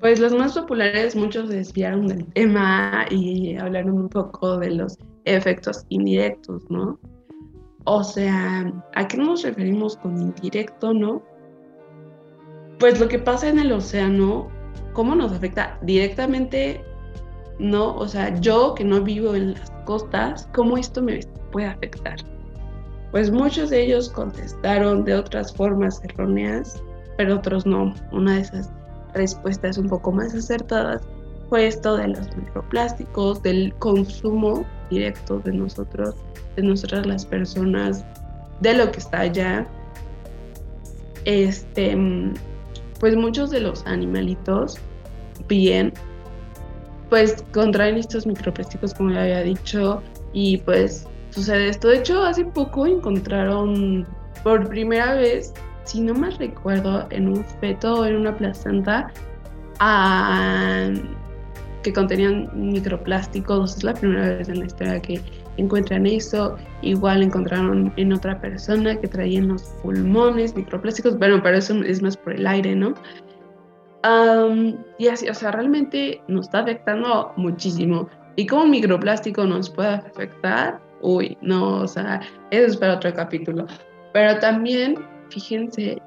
Pues 0.00 0.18
los 0.18 0.32
más 0.32 0.58
populares, 0.58 1.14
muchos 1.14 1.48
desviaron 1.50 2.08
del 2.08 2.26
tema 2.32 3.06
y 3.12 3.54
hablaron 3.54 3.92
un 3.92 4.08
poco 4.08 4.58
de 4.58 4.72
los 4.72 4.98
efectos 5.24 5.84
indirectos, 5.88 6.68
¿no? 6.68 6.98
O 7.84 8.02
sea, 8.02 8.68
¿a 8.96 9.06
qué 9.06 9.16
nos 9.16 9.44
referimos 9.44 9.96
con 9.98 10.20
indirecto, 10.20 10.92
no? 10.94 11.22
Pues 12.80 12.98
lo 12.98 13.06
que 13.06 13.20
pasa 13.20 13.48
en 13.48 13.60
el 13.60 13.70
océano, 13.70 14.48
¿cómo 14.94 15.14
nos 15.14 15.30
afecta 15.30 15.78
directamente 15.82 16.84
¿no? 17.58 17.94
O 17.96 18.08
sea, 18.08 18.38
yo 18.40 18.74
que 18.74 18.84
no 18.84 19.00
vivo 19.02 19.34
en 19.34 19.54
las 19.54 19.70
costas, 19.86 20.46
¿cómo 20.54 20.76
esto 20.76 21.00
me 21.00 21.20
puede 21.50 21.68
afectar? 21.68 22.16
Pues 23.12 23.30
muchos 23.30 23.70
de 23.70 23.84
ellos 23.84 24.10
contestaron 24.10 25.04
de 25.04 25.14
otras 25.14 25.54
formas 25.54 26.02
erróneas, 26.04 26.82
pero 27.16 27.36
otros 27.36 27.64
no. 27.64 27.94
Una 28.12 28.34
de 28.34 28.40
esas 28.42 28.70
respuestas 29.14 29.78
un 29.78 29.88
poco 29.88 30.12
más 30.12 30.34
acertadas 30.34 31.00
fue 31.48 31.66
esto 31.66 31.96
de 31.96 32.08
los 32.08 32.36
microplásticos, 32.36 33.42
del 33.42 33.72
consumo 33.78 34.66
directo 34.90 35.38
de 35.38 35.52
nosotros, 35.52 36.14
de 36.56 36.62
nosotras 36.62 37.06
las 37.06 37.24
personas, 37.24 38.04
de 38.60 38.74
lo 38.74 38.90
que 38.90 38.98
está 38.98 39.20
allá. 39.20 39.66
Este, 41.24 41.96
pues 43.00 43.16
muchos 43.16 43.50
de 43.50 43.60
los 43.60 43.86
animalitos 43.86 44.78
bien 45.48 45.92
pues 47.08 47.44
contraen 47.52 47.96
estos 47.96 48.26
microplásticos, 48.26 48.94
como 48.94 49.10
ya 49.10 49.22
había 49.22 49.42
dicho, 49.42 50.02
y 50.32 50.58
pues 50.58 51.06
sucede 51.30 51.68
esto. 51.68 51.88
De 51.88 51.98
hecho, 51.98 52.22
hace 52.22 52.44
poco 52.44 52.86
encontraron 52.86 54.06
por 54.42 54.68
primera 54.68 55.14
vez, 55.14 55.52
si 55.84 56.00
no 56.00 56.14
mal 56.14 56.36
recuerdo, 56.38 57.06
en 57.10 57.28
un 57.28 57.44
feto 57.60 58.00
o 58.00 58.06
en 58.06 58.16
una 58.16 58.36
placenta 58.36 59.12
que 61.82 61.92
contenían 61.92 62.50
microplásticos. 62.54 63.76
Es 63.76 63.84
la 63.84 63.94
primera 63.94 64.36
vez 64.36 64.48
en 64.48 64.58
la 64.60 64.66
historia 64.66 65.00
que 65.00 65.20
encuentran 65.56 66.06
eso. 66.06 66.56
Igual 66.82 67.22
encontraron 67.22 67.92
en 67.96 68.12
otra 68.12 68.40
persona 68.40 68.96
que 68.96 69.06
traía 69.06 69.38
en 69.38 69.48
los 69.48 69.62
pulmones 69.82 70.56
microplásticos. 70.56 71.16
Bueno, 71.18 71.40
pero 71.42 71.58
eso 71.58 71.74
es 71.84 72.02
más 72.02 72.16
por 72.16 72.32
el 72.32 72.46
aire, 72.46 72.74
¿no? 72.74 72.94
Y 74.98 75.08
así, 75.08 75.28
o 75.28 75.34
sea, 75.34 75.50
realmente 75.52 76.20
nos 76.28 76.46
está 76.46 76.60
afectando 76.60 77.32
muchísimo. 77.36 78.08
¿Y 78.36 78.46
cómo 78.46 78.66
microplástico 78.66 79.44
nos 79.44 79.70
puede 79.70 79.94
afectar? 79.94 80.80
Uy, 81.00 81.36
no, 81.40 81.78
o 81.78 81.88
sea, 81.88 82.20
eso 82.50 82.66
es 82.66 82.76
para 82.76 82.94
otro 82.94 83.12
capítulo. 83.14 83.66
Pero 84.12 84.38
también, 84.38 84.96
fíjense 85.30 86.00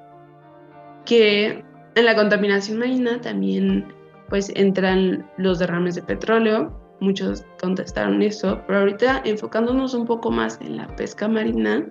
que 1.06 1.64
en 1.96 2.06
la 2.06 2.16
contaminación 2.16 2.80
marina 2.80 3.20
también 3.22 3.86
pues 4.30 4.52
entran 4.56 5.28
los 5.38 5.60
derrames 5.60 5.96
de 5.96 6.04
petróleo, 6.04 6.72
muchos 7.00 7.44
contestaron 7.60 8.22
eso, 8.22 8.62
pero 8.68 8.80
ahorita 8.80 9.22
enfocándonos 9.26 9.94
un 9.94 10.06
poco 10.06 10.30
más 10.30 10.60
en 10.62 10.78
la 10.78 10.88
pesca 10.96 11.28
marina, 11.28 11.88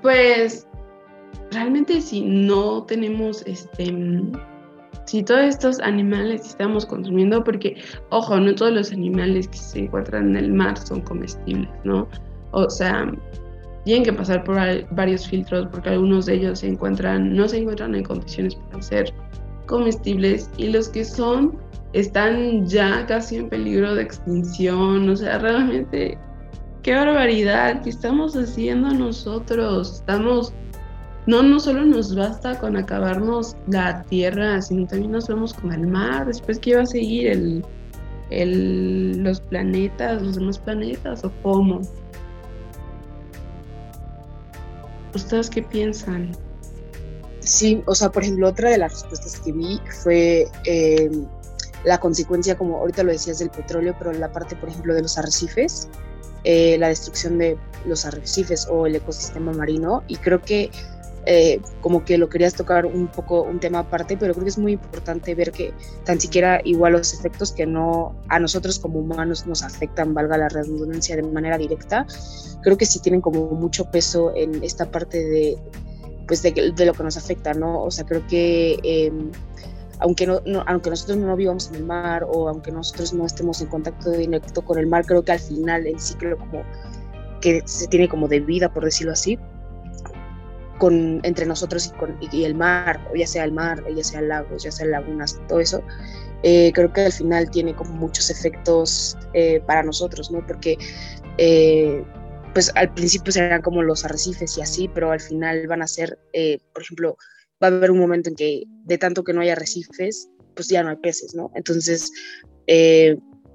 pues 0.00 0.68
realmente 1.54 2.00
si 2.00 2.20
no 2.20 2.82
tenemos 2.84 3.42
este 3.46 3.92
si 5.06 5.22
todos 5.22 5.42
estos 5.42 5.80
animales 5.80 6.46
estamos 6.46 6.86
consumiendo, 6.86 7.44
porque, 7.44 7.76
ojo, 8.10 8.40
no 8.40 8.54
todos 8.54 8.72
los 8.72 8.92
animales 8.92 9.48
que 9.48 9.58
se 9.58 9.78
encuentran 9.80 10.30
en 10.30 10.36
el 10.36 10.52
mar 10.52 10.78
son 10.78 11.02
comestibles, 11.02 11.68
¿no? 11.84 12.08
O 12.52 12.70
sea, 12.70 13.12
tienen 13.84 14.04
que 14.04 14.12
pasar 14.12 14.44
por 14.44 14.56
varios 14.92 15.28
filtros 15.28 15.68
porque 15.70 15.90
algunos 15.90 16.26
de 16.26 16.34
ellos 16.34 16.60
se 16.60 16.68
encuentran, 16.68 17.36
no 17.36 17.46
se 17.48 17.58
encuentran 17.58 17.94
en 17.94 18.04
condiciones 18.04 18.54
para 18.54 18.82
ser 18.82 19.12
comestibles 19.66 20.50
y 20.56 20.68
los 20.68 20.88
que 20.88 21.04
son 21.04 21.58
están 21.92 22.66
ya 22.66 23.06
casi 23.06 23.36
en 23.36 23.48
peligro 23.48 23.94
de 23.94 24.02
extinción, 24.02 25.08
o 25.08 25.16
sea, 25.16 25.38
realmente, 25.38 26.18
qué 26.82 26.94
barbaridad, 26.94 27.82
¿qué 27.82 27.90
estamos 27.90 28.34
haciendo 28.34 28.92
nosotros? 28.92 29.96
Estamos 30.00 30.52
no, 31.26 31.42
no 31.42 31.58
solo 31.58 31.84
nos 31.84 32.14
basta 32.14 32.58
con 32.58 32.76
acabarnos 32.76 33.56
la 33.66 34.02
tierra, 34.04 34.60
sino 34.60 34.86
también 34.86 35.12
nos 35.12 35.28
vemos 35.28 35.54
con 35.54 35.72
el 35.72 35.86
mar. 35.86 36.26
Después, 36.26 36.58
¿qué 36.58 36.76
va 36.76 36.82
a 36.82 36.86
seguir? 36.86 37.28
El, 37.28 37.64
el, 38.30 39.22
los 39.22 39.40
planetas, 39.40 40.22
los 40.22 40.36
demás 40.36 40.58
planetas 40.58 41.24
o 41.24 41.32
cómo? 41.42 41.80
¿Ustedes 45.14 45.48
qué 45.48 45.62
piensan? 45.62 46.32
Sí, 47.40 47.82
o 47.86 47.94
sea, 47.94 48.10
por 48.10 48.22
ejemplo, 48.22 48.48
otra 48.48 48.70
de 48.70 48.78
las 48.78 48.92
respuestas 48.92 49.38
que 49.40 49.52
vi 49.52 49.80
fue 50.02 50.48
eh, 50.64 51.10
la 51.84 51.98
consecuencia, 51.98 52.56
como 52.56 52.78
ahorita 52.78 53.02
lo 53.02 53.12
decías, 53.12 53.38
del 53.38 53.50
petróleo, 53.50 53.94
pero 53.98 54.12
la 54.12 54.32
parte, 54.32 54.56
por 54.56 54.70
ejemplo, 54.70 54.94
de 54.94 55.02
los 55.02 55.16
arrecifes, 55.18 55.88
eh, 56.42 56.76
la 56.78 56.88
destrucción 56.88 57.38
de 57.38 57.56
los 57.86 58.04
arrecifes 58.06 58.66
o 58.70 58.86
el 58.86 58.96
ecosistema 58.96 59.52
marino. 59.52 60.02
Y 60.08 60.16
creo 60.16 60.40
que 60.40 60.70
eh, 61.26 61.60
como 61.80 62.04
que 62.04 62.18
lo 62.18 62.28
querías 62.28 62.54
tocar 62.54 62.84
un 62.86 63.06
poco 63.06 63.42
un 63.42 63.58
tema 63.60 63.80
aparte, 63.80 64.16
pero 64.16 64.34
creo 64.34 64.44
que 64.44 64.50
es 64.50 64.58
muy 64.58 64.72
importante 64.72 65.34
ver 65.34 65.52
que 65.52 65.72
tan 66.04 66.20
siquiera 66.20 66.60
igual 66.64 66.92
los 66.92 67.14
efectos 67.14 67.52
que 67.52 67.66
no 67.66 68.14
a 68.28 68.38
nosotros 68.38 68.78
como 68.78 68.98
humanos 68.98 69.46
nos 69.46 69.62
afectan, 69.62 70.12
valga 70.12 70.36
la 70.36 70.48
redundancia, 70.48 71.16
de 71.16 71.22
manera 71.22 71.56
directa, 71.56 72.06
creo 72.62 72.76
que 72.76 72.86
sí 72.86 73.00
tienen 73.00 73.20
como 73.20 73.46
mucho 73.50 73.90
peso 73.90 74.32
en 74.34 74.62
esta 74.62 74.90
parte 74.90 75.24
de, 75.24 75.58
pues 76.26 76.42
de, 76.42 76.52
lo 76.84 76.92
que 76.92 77.02
nos 77.02 77.16
afecta, 77.16 77.54
¿no? 77.54 77.82
O 77.82 77.90
sea, 77.90 78.04
creo 78.04 78.26
que... 78.26 78.78
Em, 78.82 79.30
aunque, 80.00 80.26
no, 80.26 80.40
aunque 80.66 80.90
nosotros 80.90 81.16
no 81.18 81.36
vivamos 81.36 81.68
en 81.68 81.76
el 81.76 81.84
mar 81.84 82.26
o 82.28 82.48
aunque 82.48 82.72
nosotros 82.72 83.14
no 83.14 83.24
estemos 83.24 83.60
en 83.62 83.68
contacto 83.68 84.10
directo 84.10 84.62
con 84.62 84.76
el 84.76 84.88
mar, 84.88 85.06
creo 85.06 85.24
que 85.24 85.32
al 85.32 85.38
final 85.38 85.86
el 85.86 85.98
ciclo 86.00 86.36
como 86.36 86.62
que 87.40 87.62
se 87.64 87.86
tiene 87.86 88.08
como 88.08 88.26
de 88.26 88.40
vida, 88.40 88.72
por 88.72 88.84
decirlo 88.84 89.12
así, 89.12 89.38
con, 90.78 91.20
entre 91.22 91.46
nosotros 91.46 91.86
y, 91.86 91.90
con, 91.98 92.16
y 92.20 92.44
el 92.44 92.54
mar, 92.54 93.00
ya 93.14 93.26
sea 93.26 93.44
el 93.44 93.52
mar, 93.52 93.82
ya 93.94 94.04
sea 94.04 94.20
lagos, 94.20 94.64
ya 94.64 94.72
sea 94.72 94.86
lagunas, 94.86 95.40
todo 95.48 95.60
eso, 95.60 95.82
eh, 96.42 96.72
creo 96.74 96.92
que 96.92 97.00
al 97.00 97.12
final 97.12 97.50
tiene 97.50 97.74
como 97.74 97.94
muchos 97.94 98.28
efectos 98.28 99.16
eh, 99.32 99.60
para 99.66 99.82
nosotros, 99.82 100.30
¿no? 100.30 100.46
Porque 100.46 100.76
eh, 101.38 102.04
pues 102.52 102.70
al 102.74 102.92
principio 102.92 103.32
serán 103.32 103.62
como 103.62 103.82
los 103.82 104.04
arrecifes 104.04 104.58
y 104.58 104.60
así, 104.60 104.88
pero 104.92 105.10
al 105.10 105.20
final 105.20 105.66
van 105.66 105.80
a 105.80 105.86
ser, 105.86 106.18
por 106.72 106.82
ejemplo, 106.82 107.16
va 107.62 107.68
a 107.68 107.70
haber 107.70 107.90
un 107.90 107.98
momento 107.98 108.28
en 108.28 108.36
que 108.36 108.64
de 108.84 108.98
tanto 108.98 109.24
que 109.24 109.32
no 109.32 109.40
hay 109.40 109.48
arrecifes, 109.48 110.28
pues 110.54 110.68
ya 110.68 110.82
no 110.82 110.90
hay 110.90 110.96
peces, 110.96 111.34
¿no? 111.34 111.50
Entonces, 111.54 112.12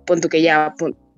punto 0.05 0.27
que 0.27 0.41
ya 0.41 0.73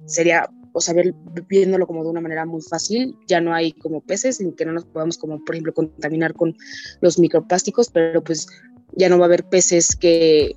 sería 0.06 0.48
o 0.74 0.82
saber 0.82 1.14
viéndolo 1.48 1.88
como 1.88 2.04
de 2.04 2.10
una 2.10 2.22
manera 2.22 2.46
muy 2.46 2.62
fácil, 2.62 3.16
ya 3.28 3.42
no 3.42 3.54
hay 3.54 3.74
como 3.74 4.02
peces, 4.02 4.40
ni 4.42 4.54
que 4.54 4.66
no 4.66 4.74
nos 4.74 4.86
podamos 4.86 5.18
como 5.18 5.44
por 5.44 5.56
ejemplo 5.56 5.74
contaminar 5.74 6.34
con 6.34 6.56
los 7.02 7.20
microplásticos, 7.20 7.90
pero 7.90 8.24
pues 8.24 8.48
ya 8.94 9.10
no 9.10 9.18
va 9.18 9.26
a 9.26 9.28
haber 9.28 9.48
peces 9.48 9.96
que, 9.96 10.56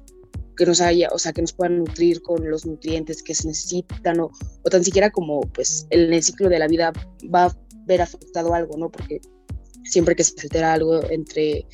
que 0.57 0.66
nos 0.66 0.81
haya, 0.81 1.09
o 1.12 1.18
sea, 1.18 1.33
que 1.33 1.40
nos 1.40 1.53
puedan 1.53 1.79
nutrir 1.79 2.22
con 2.22 2.48
los 2.48 2.66
nutrientes 2.66 3.22
que 3.22 3.35
se 3.35 3.48
necesitan 3.48 4.20
o, 4.20 4.31
o 4.62 4.70
tan 4.70 4.85
siquiera 4.85 5.11
como 5.11 5.40
pues 5.40 5.87
en 5.90 6.12
el 6.12 6.22
ciclo 6.22 6.48
de 6.48 6.59
la 6.59 6.68
vida 6.68 6.92
va 7.35 7.46
a 7.46 7.59
ver 7.87 8.03
afectado 8.03 8.55
algo, 8.55 8.77
¿no? 8.77 8.90
Porque 8.90 9.20
siempre 9.85 10.16
que 10.16 10.24
se 10.24 10.35
altera 10.42 10.72
algo 10.72 11.03
entre 11.11 11.66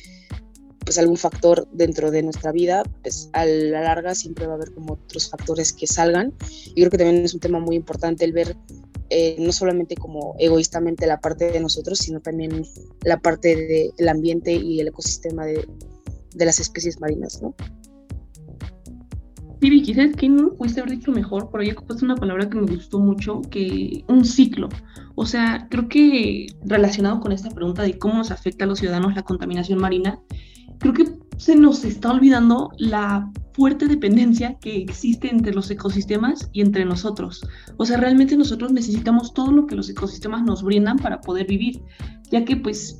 pues 0.83 0.97
algún 0.97 1.17
factor 1.17 1.67
dentro 1.71 2.11
de 2.11 2.23
nuestra 2.23 2.51
vida, 2.51 2.83
pues 3.03 3.29
a 3.33 3.45
la 3.45 3.81
larga 3.81 4.15
siempre 4.15 4.47
va 4.47 4.53
a 4.53 4.55
haber 4.55 4.73
como 4.73 4.93
otros 4.93 5.29
factores 5.29 5.73
que 5.73 5.87
salgan. 5.87 6.33
Y 6.65 6.81
creo 6.81 6.89
que 6.89 6.97
también 6.97 7.23
es 7.23 7.33
un 7.33 7.39
tema 7.39 7.59
muy 7.59 7.75
importante 7.75 8.25
el 8.25 8.33
ver 8.33 8.55
eh, 9.09 9.35
no 9.39 9.51
solamente 9.51 9.95
como 9.95 10.35
egoístamente 10.39 11.05
la 11.05 11.19
parte 11.19 11.51
de 11.51 11.59
nosotros, 11.59 11.99
sino 11.99 12.21
también 12.21 12.65
la 13.03 13.19
parte 13.19 13.91
del 13.97 14.09
ambiente 14.09 14.53
y 14.53 14.79
el 14.79 14.87
ecosistema 14.87 15.45
de, 15.45 15.67
de 16.33 16.45
las 16.45 16.59
especies 16.59 16.99
marinas, 16.99 17.41
¿no? 17.41 17.53
Sí, 19.61 19.69
Vicky, 19.69 19.93
¿sabes 19.93 20.15
qué? 20.15 20.27
No 20.27 20.53
pudiste 20.53 20.81
haber 20.81 20.97
dicho 20.97 21.11
mejor, 21.11 21.51
por 21.51 21.61
ahí 21.61 21.69
ocupaste 21.69 22.03
una 22.03 22.15
palabra 22.15 22.49
que 22.49 22.57
me 22.57 22.65
gustó 22.65 22.99
mucho, 22.99 23.41
que 23.41 24.03
un 24.07 24.25
ciclo. 24.25 24.69
O 25.13 25.25
sea, 25.27 25.67
creo 25.69 25.87
que 25.87 26.47
relacionado 26.65 27.19
con 27.19 27.31
esta 27.31 27.51
pregunta 27.51 27.83
de 27.83 27.99
cómo 27.99 28.15
nos 28.15 28.31
afecta 28.31 28.63
a 28.63 28.67
los 28.67 28.79
ciudadanos 28.79 29.13
la 29.13 29.21
contaminación 29.21 29.77
marina, 29.77 30.19
creo 30.81 30.93
que 30.93 31.13
se 31.37 31.55
nos 31.55 31.85
está 31.85 32.11
olvidando 32.11 32.71
la 32.77 33.31
fuerte 33.53 33.87
dependencia 33.87 34.57
que 34.59 34.77
existe 34.77 35.29
entre 35.29 35.53
los 35.53 35.69
ecosistemas 35.69 36.49
y 36.53 36.61
entre 36.61 36.85
nosotros. 36.85 37.41
O 37.77 37.85
sea, 37.85 37.97
realmente 37.97 38.35
nosotros 38.35 38.71
necesitamos 38.71 39.33
todo 39.33 39.51
lo 39.51 39.67
que 39.67 39.75
los 39.75 39.89
ecosistemas 39.89 40.43
nos 40.43 40.63
brindan 40.63 40.97
para 40.97 41.21
poder 41.21 41.47
vivir, 41.47 41.81
ya 42.31 42.43
que 42.45 42.57
pues 42.57 42.97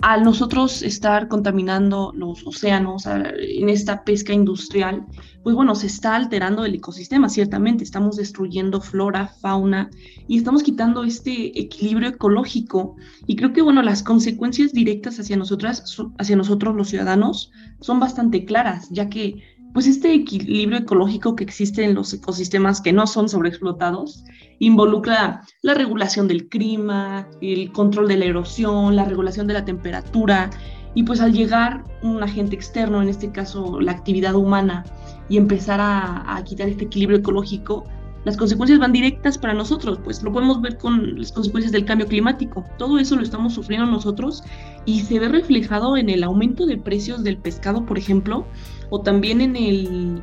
al 0.00 0.22
nosotros 0.22 0.82
estar 0.82 1.28
contaminando 1.28 2.12
los 2.14 2.46
océanos 2.46 3.04
en 3.06 3.68
esta 3.68 4.04
pesca 4.04 4.32
industrial, 4.32 5.04
pues 5.42 5.56
bueno, 5.56 5.74
se 5.74 5.88
está 5.88 6.14
alterando 6.14 6.64
el 6.64 6.74
ecosistema, 6.74 7.28
ciertamente, 7.28 7.82
estamos 7.82 8.16
destruyendo 8.16 8.80
flora, 8.80 9.28
fauna 9.40 9.90
y 10.28 10.36
estamos 10.36 10.62
quitando 10.62 11.04
este 11.04 11.58
equilibrio 11.58 12.10
ecológico. 12.10 12.96
Y 13.26 13.34
creo 13.34 13.52
que 13.52 13.62
bueno, 13.62 13.82
las 13.82 14.02
consecuencias 14.02 14.72
directas 14.72 15.18
hacia 15.18 15.36
nosotras, 15.36 15.82
hacia 16.18 16.36
nosotros 16.36 16.76
los 16.76 16.88
ciudadanos, 16.88 17.50
son 17.80 17.98
bastante 17.98 18.44
claras, 18.44 18.88
ya 18.90 19.08
que 19.08 19.42
pues 19.72 19.86
este 19.86 20.12
equilibrio 20.12 20.78
ecológico 20.78 21.36
que 21.36 21.44
existe 21.44 21.84
en 21.84 21.94
los 21.94 22.12
ecosistemas 22.12 22.80
que 22.80 22.92
no 22.92 23.06
son 23.06 23.28
sobreexplotados 23.28 24.24
involucra 24.58 25.42
la 25.62 25.74
regulación 25.74 26.26
del 26.26 26.48
clima, 26.48 27.28
el 27.40 27.70
control 27.72 28.08
de 28.08 28.16
la 28.16 28.24
erosión, 28.24 28.96
la 28.96 29.04
regulación 29.04 29.46
de 29.46 29.54
la 29.54 29.64
temperatura 29.64 30.50
y 30.94 31.04
pues 31.04 31.20
al 31.20 31.32
llegar 31.32 31.84
un 32.02 32.22
agente 32.22 32.56
externo, 32.56 33.02
en 33.02 33.08
este 33.08 33.30
caso 33.30 33.80
la 33.80 33.92
actividad 33.92 34.34
humana, 34.34 34.84
y 35.28 35.36
empezar 35.36 35.80
a, 35.80 36.36
a 36.36 36.42
quitar 36.42 36.68
este 36.68 36.86
equilibrio 36.86 37.18
ecológico, 37.18 37.84
las 38.24 38.36
consecuencias 38.36 38.78
van 38.78 38.92
directas 38.92 39.38
para 39.38 39.54
nosotros, 39.54 40.00
pues 40.02 40.22
lo 40.22 40.32
podemos 40.32 40.60
ver 40.60 40.76
con 40.76 41.18
las 41.18 41.32
consecuencias 41.32 41.72
del 41.72 41.84
cambio 41.84 42.06
climático. 42.08 42.64
Todo 42.76 42.98
eso 42.98 43.16
lo 43.16 43.22
estamos 43.22 43.54
sufriendo 43.54 43.86
nosotros 43.86 44.42
y 44.84 45.00
se 45.00 45.18
ve 45.18 45.28
reflejado 45.28 45.96
en 45.96 46.10
el 46.10 46.24
aumento 46.24 46.66
de 46.66 46.76
precios 46.76 47.22
del 47.22 47.38
pescado, 47.38 47.86
por 47.86 47.96
ejemplo, 47.96 48.46
o 48.90 49.00
también 49.00 49.40
en 49.40 49.56
el, 49.56 50.22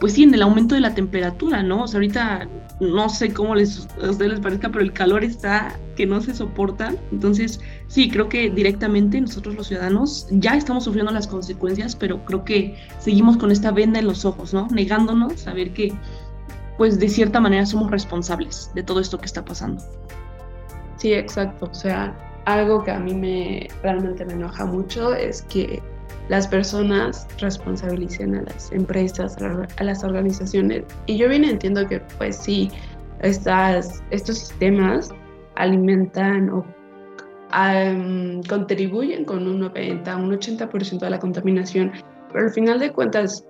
pues 0.00 0.14
sí, 0.14 0.24
en 0.24 0.34
el 0.34 0.42
aumento 0.42 0.74
de 0.74 0.80
la 0.80 0.94
temperatura, 0.94 1.62
¿no? 1.62 1.84
O 1.84 1.86
sea, 1.86 1.98
ahorita 1.98 2.48
no 2.80 3.08
sé 3.08 3.32
cómo 3.32 3.54
les, 3.54 3.88
a 4.02 4.10
ustedes 4.10 4.32
les 4.32 4.40
parezca, 4.40 4.68
pero 4.68 4.82
el 4.82 4.92
calor 4.92 5.22
está 5.22 5.78
que 5.94 6.06
no 6.06 6.20
se 6.20 6.34
soporta. 6.34 6.92
Entonces, 7.12 7.60
sí, 7.86 8.10
creo 8.10 8.28
que 8.28 8.50
directamente 8.50 9.20
nosotros 9.20 9.54
los 9.54 9.68
ciudadanos 9.68 10.26
ya 10.30 10.56
estamos 10.56 10.84
sufriendo 10.84 11.12
las 11.12 11.28
consecuencias, 11.28 11.94
pero 11.94 12.24
creo 12.24 12.44
que 12.44 12.76
seguimos 12.98 13.36
con 13.36 13.52
esta 13.52 13.70
venda 13.70 14.00
en 14.00 14.06
los 14.06 14.24
ojos, 14.24 14.52
¿no? 14.52 14.66
Negándonos 14.72 15.46
a 15.46 15.54
ver 15.54 15.72
que, 15.72 15.92
pues 16.78 16.98
de 16.98 17.08
cierta 17.08 17.40
manera 17.40 17.64
somos 17.64 17.90
responsables 17.90 18.72
de 18.74 18.82
todo 18.82 18.98
esto 18.98 19.18
que 19.18 19.26
está 19.26 19.44
pasando. 19.44 19.82
Sí, 20.96 21.12
exacto. 21.12 21.68
O 21.70 21.74
sea, 21.74 22.16
algo 22.44 22.82
que 22.82 22.90
a 22.90 22.98
mí 22.98 23.14
me 23.14 23.68
realmente 23.82 24.24
me 24.24 24.32
enoja 24.32 24.66
mucho 24.66 25.14
es 25.14 25.42
que 25.42 25.80
las 26.28 26.46
personas 26.46 27.26
responsabilicen 27.38 28.34
a 28.36 28.42
las 28.42 28.72
empresas, 28.72 29.36
a 29.40 29.84
las 29.84 30.04
organizaciones. 30.04 30.84
Y 31.06 31.18
yo 31.18 31.28
bien 31.28 31.44
entiendo 31.44 31.86
que 31.86 32.00
pues 32.18 32.36
sí, 32.36 32.70
estas, 33.20 34.02
estos 34.10 34.38
sistemas 34.38 35.10
alimentan 35.56 36.50
o 36.50 36.64
contribuyen 38.48 39.24
con 39.24 39.46
un 39.46 39.60
90, 39.60 40.16
un 40.16 40.32
80% 40.32 40.98
de 40.98 41.10
la 41.10 41.18
contaminación, 41.18 41.92
pero 42.32 42.46
al 42.46 42.52
final 42.52 42.78
de 42.78 42.90
cuentas, 42.90 43.44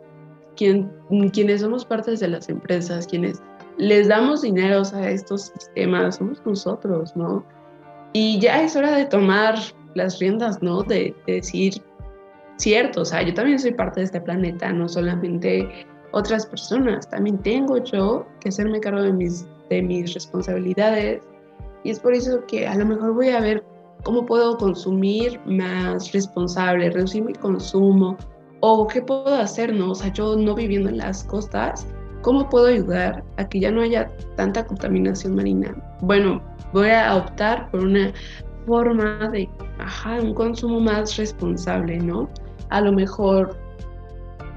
quien, 0.56 0.90
quienes 1.32 1.60
somos 1.60 1.84
partes 1.84 2.20
de 2.20 2.28
las 2.28 2.48
empresas, 2.48 3.06
quienes 3.06 3.40
les 3.78 4.08
damos 4.08 4.42
dinero 4.42 4.82
a 4.92 5.08
estos 5.08 5.52
sistemas, 5.56 6.16
somos 6.16 6.42
nosotros, 6.44 7.14
¿no? 7.16 7.44
Y 8.12 8.38
ya 8.40 8.62
es 8.62 8.76
hora 8.76 8.96
de 8.96 9.06
tomar 9.06 9.54
las 9.94 10.18
riendas, 10.18 10.60
¿no? 10.62 10.82
De, 10.82 11.14
de 11.26 11.34
decir, 11.34 11.74
cierto, 12.62 13.02
o 13.02 13.04
sea, 13.04 13.22
yo 13.22 13.34
también 13.34 13.58
soy 13.58 13.72
parte 13.72 14.00
de 14.00 14.06
este 14.06 14.20
planeta, 14.20 14.72
no 14.72 14.88
solamente 14.88 15.68
otras 16.12 16.46
personas, 16.46 17.08
también 17.08 17.38
tengo 17.38 17.82
yo 17.82 18.26
que 18.40 18.50
hacerme 18.50 18.80
cargo 18.80 19.02
de 19.02 19.12
mis, 19.12 19.46
de 19.68 19.82
mis 19.82 20.14
responsabilidades 20.14 21.22
y 21.84 21.90
es 21.90 22.00
por 22.00 22.14
eso 22.14 22.44
que 22.46 22.66
a 22.66 22.74
lo 22.76 22.86
mejor 22.86 23.14
voy 23.14 23.30
a 23.30 23.40
ver 23.40 23.64
cómo 24.04 24.24
puedo 24.24 24.56
consumir 24.56 25.40
más 25.46 26.12
responsable, 26.12 26.90
reducir 26.90 27.24
mi 27.24 27.32
consumo 27.32 28.16
o 28.60 28.86
qué 28.86 29.02
puedo 29.02 29.34
hacer, 29.34 29.74
¿no? 29.74 29.90
O 29.90 29.94
sea, 29.94 30.12
yo 30.12 30.36
no 30.36 30.54
viviendo 30.54 30.88
en 30.88 30.98
las 30.98 31.24
costas, 31.24 31.86
¿cómo 32.22 32.48
puedo 32.48 32.66
ayudar 32.66 33.24
a 33.36 33.48
que 33.48 33.60
ya 33.60 33.70
no 33.70 33.80
haya 33.80 34.10
tanta 34.36 34.64
contaminación 34.64 35.34
marina? 35.34 35.74
Bueno, 36.02 36.40
voy 36.72 36.90
a 36.90 37.16
optar 37.16 37.70
por 37.70 37.80
una 37.80 38.12
forma 38.66 39.28
de, 39.32 39.48
ajá, 39.78 40.20
un 40.20 40.34
consumo 40.34 40.78
más 40.78 41.16
responsable, 41.16 41.98
¿no? 41.98 42.28
A 42.72 42.80
lo 42.80 42.92
mejor 42.92 43.56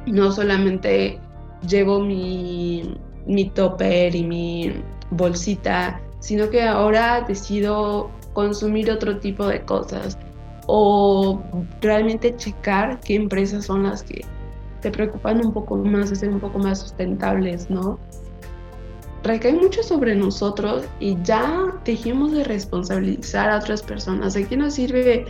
no 0.06 0.32
solamente 0.32 1.20
llevo 1.68 2.00
mi, 2.00 2.98
mi 3.26 3.50
topper 3.50 4.16
y 4.16 4.24
mi 4.24 4.74
bolsita, 5.12 6.02
sino 6.20 6.50
que 6.50 6.64
ahora 6.64 7.26
decido 7.28 8.10
consumir 8.34 8.90
otro 8.90 9.20
tipo 9.20 9.46
de 9.48 9.62
cosas 9.62 10.18
o 10.68 11.42
realmente 11.82 12.36
checar 12.36 13.00
qué 13.02 13.16
empresas 13.16 13.66
son 13.66 13.84
las 13.84 14.04
que 14.04 14.26
te 14.82 14.92
preocupan 14.92 15.46
un 15.46 15.54
poco 15.54 15.76
más 15.78 16.10
de 16.10 16.16
ser 16.16 16.30
un 16.30 16.40
poco 16.40 16.60
más 16.60 16.80
sustentables, 16.80 17.70
¿no? 17.70 18.00
Recae 19.24 19.54
mucho 19.54 19.82
sobre 19.84 20.16
nosotros 20.16 20.86
y 21.00 21.18
ya 21.24 21.74
dejemos 21.84 22.32
de 22.32 22.44
responsabilizar 22.44 23.50
a 23.50 23.58
otras 23.58 23.82
personas. 23.82 24.36
¿De 24.36 24.46
qué 24.46 24.56
nos 24.56 24.76
sirve 24.76 25.26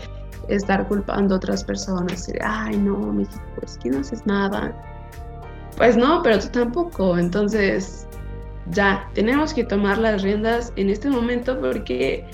estar 0.49 0.88
culpando 0.88 1.36
a 1.36 1.38
otras 1.38 1.63
personas. 1.63 2.31
Ay, 2.41 2.77
no, 2.77 2.97
México, 2.97 3.41
es 3.63 3.77
que 3.77 3.89
no 3.89 3.99
haces 3.99 4.25
nada. 4.25 4.73
Pues 5.77 5.97
no, 5.97 6.21
pero 6.23 6.39
tú 6.39 6.47
tampoco. 6.49 7.17
Entonces, 7.17 8.08
ya, 8.71 9.10
tenemos 9.13 9.53
que 9.53 9.63
tomar 9.63 9.97
las 9.97 10.21
riendas 10.21 10.73
en 10.75 10.89
este 10.89 11.10
momento 11.10 11.60
porque 11.60 12.25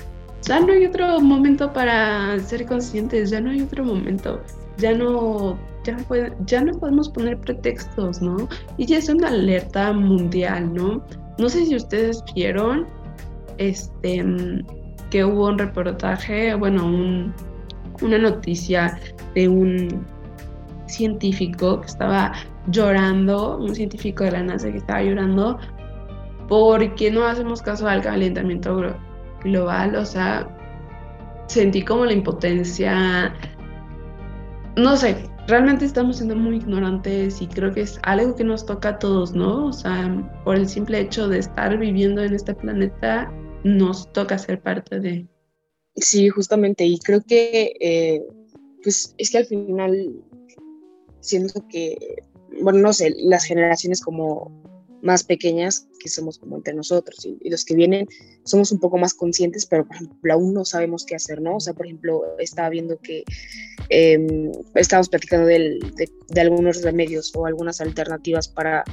ya 0.44 0.60
no 0.60 0.74
hay 0.74 0.86
otro 0.86 1.20
momento 1.20 1.72
para 1.72 2.40
ser 2.40 2.66
conscientes, 2.66 3.30
ya 3.30 3.42
no 3.42 3.52
hay 3.52 3.62
otro 3.62 3.84
momento. 3.84 4.42
Ya 4.78 4.94
no, 4.94 5.58
ya 5.84 5.98
ya 6.46 6.64
no 6.64 6.74
podemos 6.74 7.10
poner 7.10 7.38
pretextos, 7.38 8.22
¿no? 8.22 8.48
Y 8.78 8.86
ya 8.86 8.98
es 8.98 9.10
una 9.10 9.28
alerta 9.28 9.92
mundial, 9.94 10.74
¿no? 10.74 11.04
No 11.38 11.50
sé 11.50 11.66
si 11.66 11.76
ustedes 11.76 12.24
vieron 12.34 12.88
este, 13.58 14.24
que 15.10 15.26
hubo 15.26 15.48
un 15.48 15.60
reportaje, 15.60 16.56
bueno, 16.56 16.86
un, 16.86 17.34
una 18.02 18.18
noticia 18.18 19.00
de 19.36 19.48
un 19.48 20.06
científico 20.88 21.82
que 21.82 21.88
estaba 21.88 22.34
llorando, 22.68 23.58
un 23.58 23.74
científico 23.74 24.24
de 24.24 24.32
la 24.32 24.44
NASA 24.44 24.72
que 24.72 24.78
estaba 24.78 25.02
llorando 25.02 25.58
porque 26.48 27.10
no 27.10 27.26
hacemos 27.26 27.62
caso 27.62 27.88
al 27.88 28.02
calentamiento 28.02 28.94
global, 29.44 29.96
o 29.96 30.06
sea, 30.06 30.50
sentí 31.48 31.82
como 31.82 32.06
la 32.06 32.12
impotencia, 32.12 33.34
no 34.76 34.98
sé, 34.98 35.30
realmente 35.48 35.86
estamos 35.86 36.18
siendo 36.18 36.36
muy 36.36 36.58
ignorantes 36.58 37.42
y 37.42 37.48
creo 37.48 37.74
que 37.74 37.82
es 37.82 38.00
algo 38.04 38.36
que 38.36 38.44
nos 38.44 38.66
toca 38.66 38.90
a 38.90 39.00
todos, 39.00 39.34
¿no? 39.34 39.68
O 39.68 39.74
sea, 39.74 40.14
por 40.44 40.58
el 40.58 40.68
simple 40.68 41.00
hecho 41.00 41.30
de 41.30 41.40
estar 41.40 41.78
viviendo 41.78 42.22
en 42.22 42.34
este 42.34 42.54
planeta, 42.54 43.32
nos 43.64 44.12
toca 44.12 44.38
ser 44.38 44.62
parte 44.62 45.00
de, 45.00 45.26
Sí, 46.02 46.30
justamente, 46.30 46.84
y 46.86 46.98
creo 47.00 47.22
que, 47.22 47.74
eh, 47.80 48.24
pues 48.84 49.14
es 49.18 49.30
que 49.30 49.38
al 49.38 49.46
final 49.46 50.24
siento 51.20 51.66
que, 51.70 52.24
bueno, 52.62 52.80
no 52.80 52.92
sé, 52.92 53.14
las 53.18 53.46
generaciones 53.46 54.02
como 54.02 54.52
más 55.04 55.24
pequeñas 55.24 55.88
que 56.00 56.10
somos 56.10 56.38
como 56.38 56.58
entre 56.58 56.74
nosotros 56.74 57.26
y, 57.26 57.50
los 57.50 57.66
que 57.66 57.76
vienen 57.76 58.08
somos 58.44 58.72
un 58.72 58.80
poco 58.80 58.98
más 58.98 59.14
conscientes, 59.14 59.66
pero 59.66 59.86
por 59.86 59.96
ejemplo 59.96 60.34
aún 60.34 60.54
no 60.54 60.66
sabemos 60.66 61.06
qué 61.06 61.16
hacer, 61.16 61.42
¿no? 61.42 61.56
O 61.56 61.60
sea, 61.60 61.74
por 61.74 61.86
ejemplo, 61.86 62.24
estaba 62.40 62.70
viendo 62.70 62.98
que 63.00 63.24
eh, 63.90 64.52
estábamos 64.76 65.10
platicando 65.10 65.48
de, 65.48 65.80
de, 66.30 66.42
algunos 66.42 66.82
remedios 66.82 67.32
o 67.36 67.46
algunas 67.46 67.82
alternativas 67.82 68.48
para, 68.48 68.84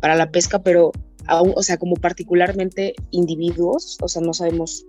para 0.00 0.16
la 0.16 0.30
pesca, 0.30 0.62
pero 0.62 0.92
aún, 1.26 1.52
o 1.54 1.62
sea, 1.62 1.76
como 1.76 1.96
particularmente 1.96 2.94
individuos, 3.10 3.98
o 4.00 4.08
sea, 4.08 4.22
no 4.22 4.34
sabemos 4.34 4.86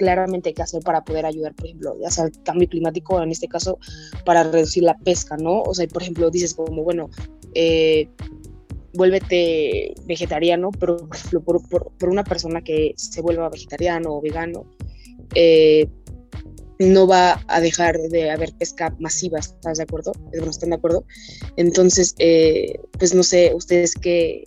claramente 0.00 0.54
qué 0.54 0.62
hacer 0.62 0.82
para 0.82 1.04
poder 1.04 1.26
ayudar, 1.26 1.54
por 1.54 1.66
ejemplo, 1.66 1.94
ya 2.00 2.10
sea 2.10 2.24
el 2.24 2.42
cambio 2.42 2.66
climático, 2.66 3.22
en 3.22 3.30
este 3.30 3.48
caso, 3.48 3.78
para 4.24 4.44
reducir 4.44 4.82
la 4.82 4.96
pesca, 4.96 5.36
¿no? 5.36 5.60
O 5.60 5.74
sea, 5.74 5.86
por 5.88 6.00
ejemplo, 6.00 6.30
dices 6.30 6.54
como, 6.54 6.82
bueno, 6.82 7.10
eh, 7.52 8.08
vuélvete 8.94 9.92
vegetariano, 10.06 10.70
pero 10.70 10.96
por 11.98 12.08
una 12.08 12.24
persona 12.24 12.62
que 12.62 12.94
se 12.96 13.20
vuelva 13.20 13.50
vegetariano 13.50 14.14
o 14.14 14.22
vegano, 14.22 14.64
eh, 15.34 15.86
no 16.78 17.06
va 17.06 17.44
a 17.46 17.60
dejar 17.60 17.98
de 17.98 18.30
haber 18.30 18.54
pesca 18.54 18.96
masiva, 18.98 19.38
¿estás 19.38 19.76
de 19.76 19.84
acuerdo? 19.84 20.12
Bueno, 20.30 20.50
¿están 20.50 20.70
de 20.70 20.76
acuerdo? 20.76 21.04
Entonces, 21.58 22.14
eh, 22.18 22.80
pues 22.98 23.12
no 23.12 23.22
sé, 23.22 23.52
ustedes 23.54 23.94
qué, 23.94 24.44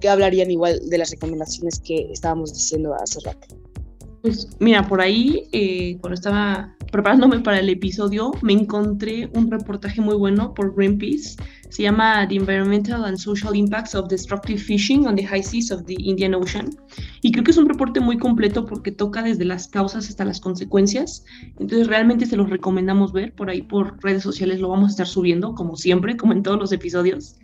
qué 0.00 0.08
hablarían 0.08 0.50
igual 0.50 0.80
de 0.88 0.98
las 0.98 1.10
recomendaciones 1.10 1.78
que 1.80 2.10
estábamos 2.12 2.52
diciendo 2.52 2.94
hace 2.94 3.20
rato. 3.20 3.48
Pues 4.22 4.48
mira, 4.58 4.86
por 4.86 5.00
ahí, 5.00 5.44
eh, 5.52 5.96
cuando 6.00 6.14
estaba 6.14 6.76
preparándome 6.92 7.40
para 7.40 7.60
el 7.60 7.70
episodio, 7.70 8.32
me 8.42 8.52
encontré 8.52 9.30
un 9.34 9.50
reportaje 9.50 10.00
muy 10.02 10.14
bueno 10.14 10.52
por 10.52 10.74
Greenpeace. 10.74 11.36
Se 11.70 11.84
llama 11.84 12.26
The 12.28 12.34
Environmental 12.34 13.04
and 13.04 13.16
Social 13.16 13.56
Impacts 13.56 13.94
of 13.94 14.08
Destructive 14.08 14.58
Fishing 14.58 15.06
on 15.06 15.16
the 15.16 15.24
High 15.24 15.42
Seas 15.42 15.70
of 15.70 15.84
the 15.86 15.94
Indian 15.98 16.34
Ocean. 16.34 16.68
Y 17.22 17.32
creo 17.32 17.44
que 17.44 17.52
es 17.52 17.56
un 17.56 17.68
reporte 17.68 18.00
muy 18.00 18.18
completo 18.18 18.66
porque 18.66 18.92
toca 18.92 19.22
desde 19.22 19.44
las 19.46 19.68
causas 19.68 20.08
hasta 20.08 20.24
las 20.24 20.40
consecuencias. 20.40 21.24
Entonces 21.58 21.86
realmente 21.86 22.26
se 22.26 22.36
los 22.36 22.50
recomendamos 22.50 23.12
ver. 23.12 23.32
Por 23.34 23.48
ahí 23.48 23.62
por 23.62 24.02
redes 24.02 24.22
sociales 24.22 24.60
lo 24.60 24.68
vamos 24.68 24.88
a 24.88 24.90
estar 24.90 25.06
subiendo, 25.06 25.54
como 25.54 25.76
siempre, 25.76 26.18
como 26.18 26.34
en 26.34 26.42
todos 26.42 26.58
los 26.58 26.72
episodios. 26.72 27.36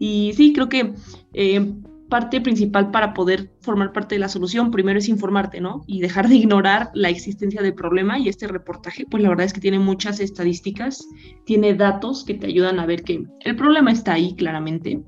Y 0.00 0.32
sí, 0.34 0.52
creo 0.52 0.68
que... 0.68 0.94
Eh, 1.34 1.74
parte 2.08 2.40
principal 2.40 2.90
para 2.90 3.14
poder 3.14 3.50
formar 3.60 3.92
parte 3.92 4.14
de 4.14 4.18
la 4.18 4.28
solución, 4.28 4.70
primero 4.70 4.98
es 4.98 5.08
informarte, 5.08 5.60
¿no? 5.60 5.84
Y 5.86 6.00
dejar 6.00 6.28
de 6.28 6.36
ignorar 6.36 6.90
la 6.94 7.08
existencia 7.08 7.62
del 7.62 7.74
problema 7.74 8.18
y 8.18 8.28
este 8.28 8.46
reportaje, 8.46 9.04
pues 9.10 9.22
la 9.22 9.30
verdad 9.30 9.46
es 9.46 9.52
que 9.52 9.60
tiene 9.60 9.78
muchas 9.78 10.20
estadísticas, 10.20 11.06
tiene 11.44 11.74
datos 11.74 12.24
que 12.24 12.34
te 12.34 12.46
ayudan 12.46 12.78
a 12.78 12.86
ver 12.86 13.02
que 13.02 13.24
el 13.40 13.56
problema 13.56 13.90
está 13.90 14.12
ahí 14.14 14.34
claramente. 14.34 15.02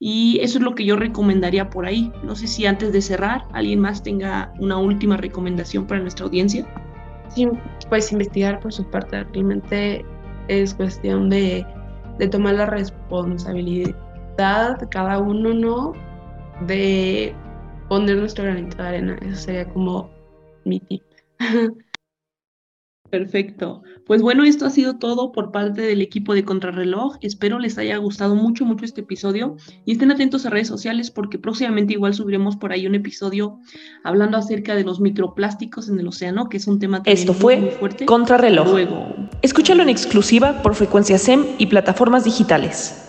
Y 0.00 0.38
eso 0.40 0.58
es 0.58 0.64
lo 0.64 0.76
que 0.76 0.84
yo 0.84 0.94
recomendaría 0.94 1.70
por 1.70 1.84
ahí. 1.84 2.12
No 2.22 2.36
sé 2.36 2.46
si 2.46 2.66
antes 2.66 2.92
de 2.92 3.02
cerrar, 3.02 3.42
alguien 3.52 3.80
más 3.80 4.02
tenga 4.02 4.52
una 4.60 4.78
última 4.78 5.16
recomendación 5.16 5.86
para 5.86 6.00
nuestra 6.00 6.24
audiencia. 6.26 6.66
Sí, 7.34 7.48
pues 7.88 8.12
investigar 8.12 8.60
por 8.60 8.72
su 8.72 8.88
parte. 8.88 9.24
Realmente 9.24 10.04
es 10.46 10.72
cuestión 10.72 11.28
de, 11.28 11.66
de 12.18 12.28
tomar 12.28 12.54
la 12.54 12.66
responsabilidad 12.66 13.96
cada 14.90 15.18
uno, 15.18 15.52
¿no? 15.52 15.92
De 16.66 17.34
poner 17.88 18.16
nuestro 18.16 18.44
granito 18.44 18.76
de 18.76 18.88
arena. 18.88 19.18
Eso 19.22 19.36
sería 19.36 19.68
como 19.68 20.10
mi 20.64 20.80
tip. 20.80 21.02
Perfecto. 23.10 23.82
Pues 24.06 24.22
bueno, 24.22 24.44
esto 24.44 24.66
ha 24.66 24.70
sido 24.70 24.98
todo 24.98 25.32
por 25.32 25.50
parte 25.50 25.80
del 25.80 26.02
equipo 26.02 26.34
de 26.34 26.44
Contrarreloj. 26.44 27.16
Espero 27.22 27.58
les 27.58 27.78
haya 27.78 27.96
gustado 27.96 28.34
mucho, 28.34 28.64
mucho 28.64 28.84
este 28.84 29.00
episodio 29.00 29.56
y 29.86 29.92
estén 29.92 30.10
atentos 30.10 30.44
a 30.44 30.50
redes 30.50 30.68
sociales 30.68 31.10
porque 31.10 31.38
próximamente 31.38 31.94
igual 31.94 32.14
subiremos 32.14 32.56
por 32.56 32.72
ahí 32.72 32.86
un 32.86 32.94
episodio 32.94 33.60
hablando 34.04 34.36
acerca 34.36 34.74
de 34.74 34.84
los 34.84 35.00
microplásticos 35.00 35.88
en 35.88 35.98
el 35.98 36.08
océano, 36.08 36.48
que 36.48 36.58
es 36.58 36.66
un 36.66 36.78
tema 36.78 37.02
Esto 37.06 37.32
fue 37.32 37.56
muy 37.56 37.70
fuerte. 37.70 38.04
Contrarreloj. 38.04 38.68
Luego. 38.68 39.14
Escúchalo 39.42 39.82
en 39.82 39.88
exclusiva 39.88 40.62
por 40.62 40.74
frecuencia 40.74 41.18
SEM 41.18 41.44
y 41.58 41.66
plataformas 41.66 42.24
digitales. 42.24 43.07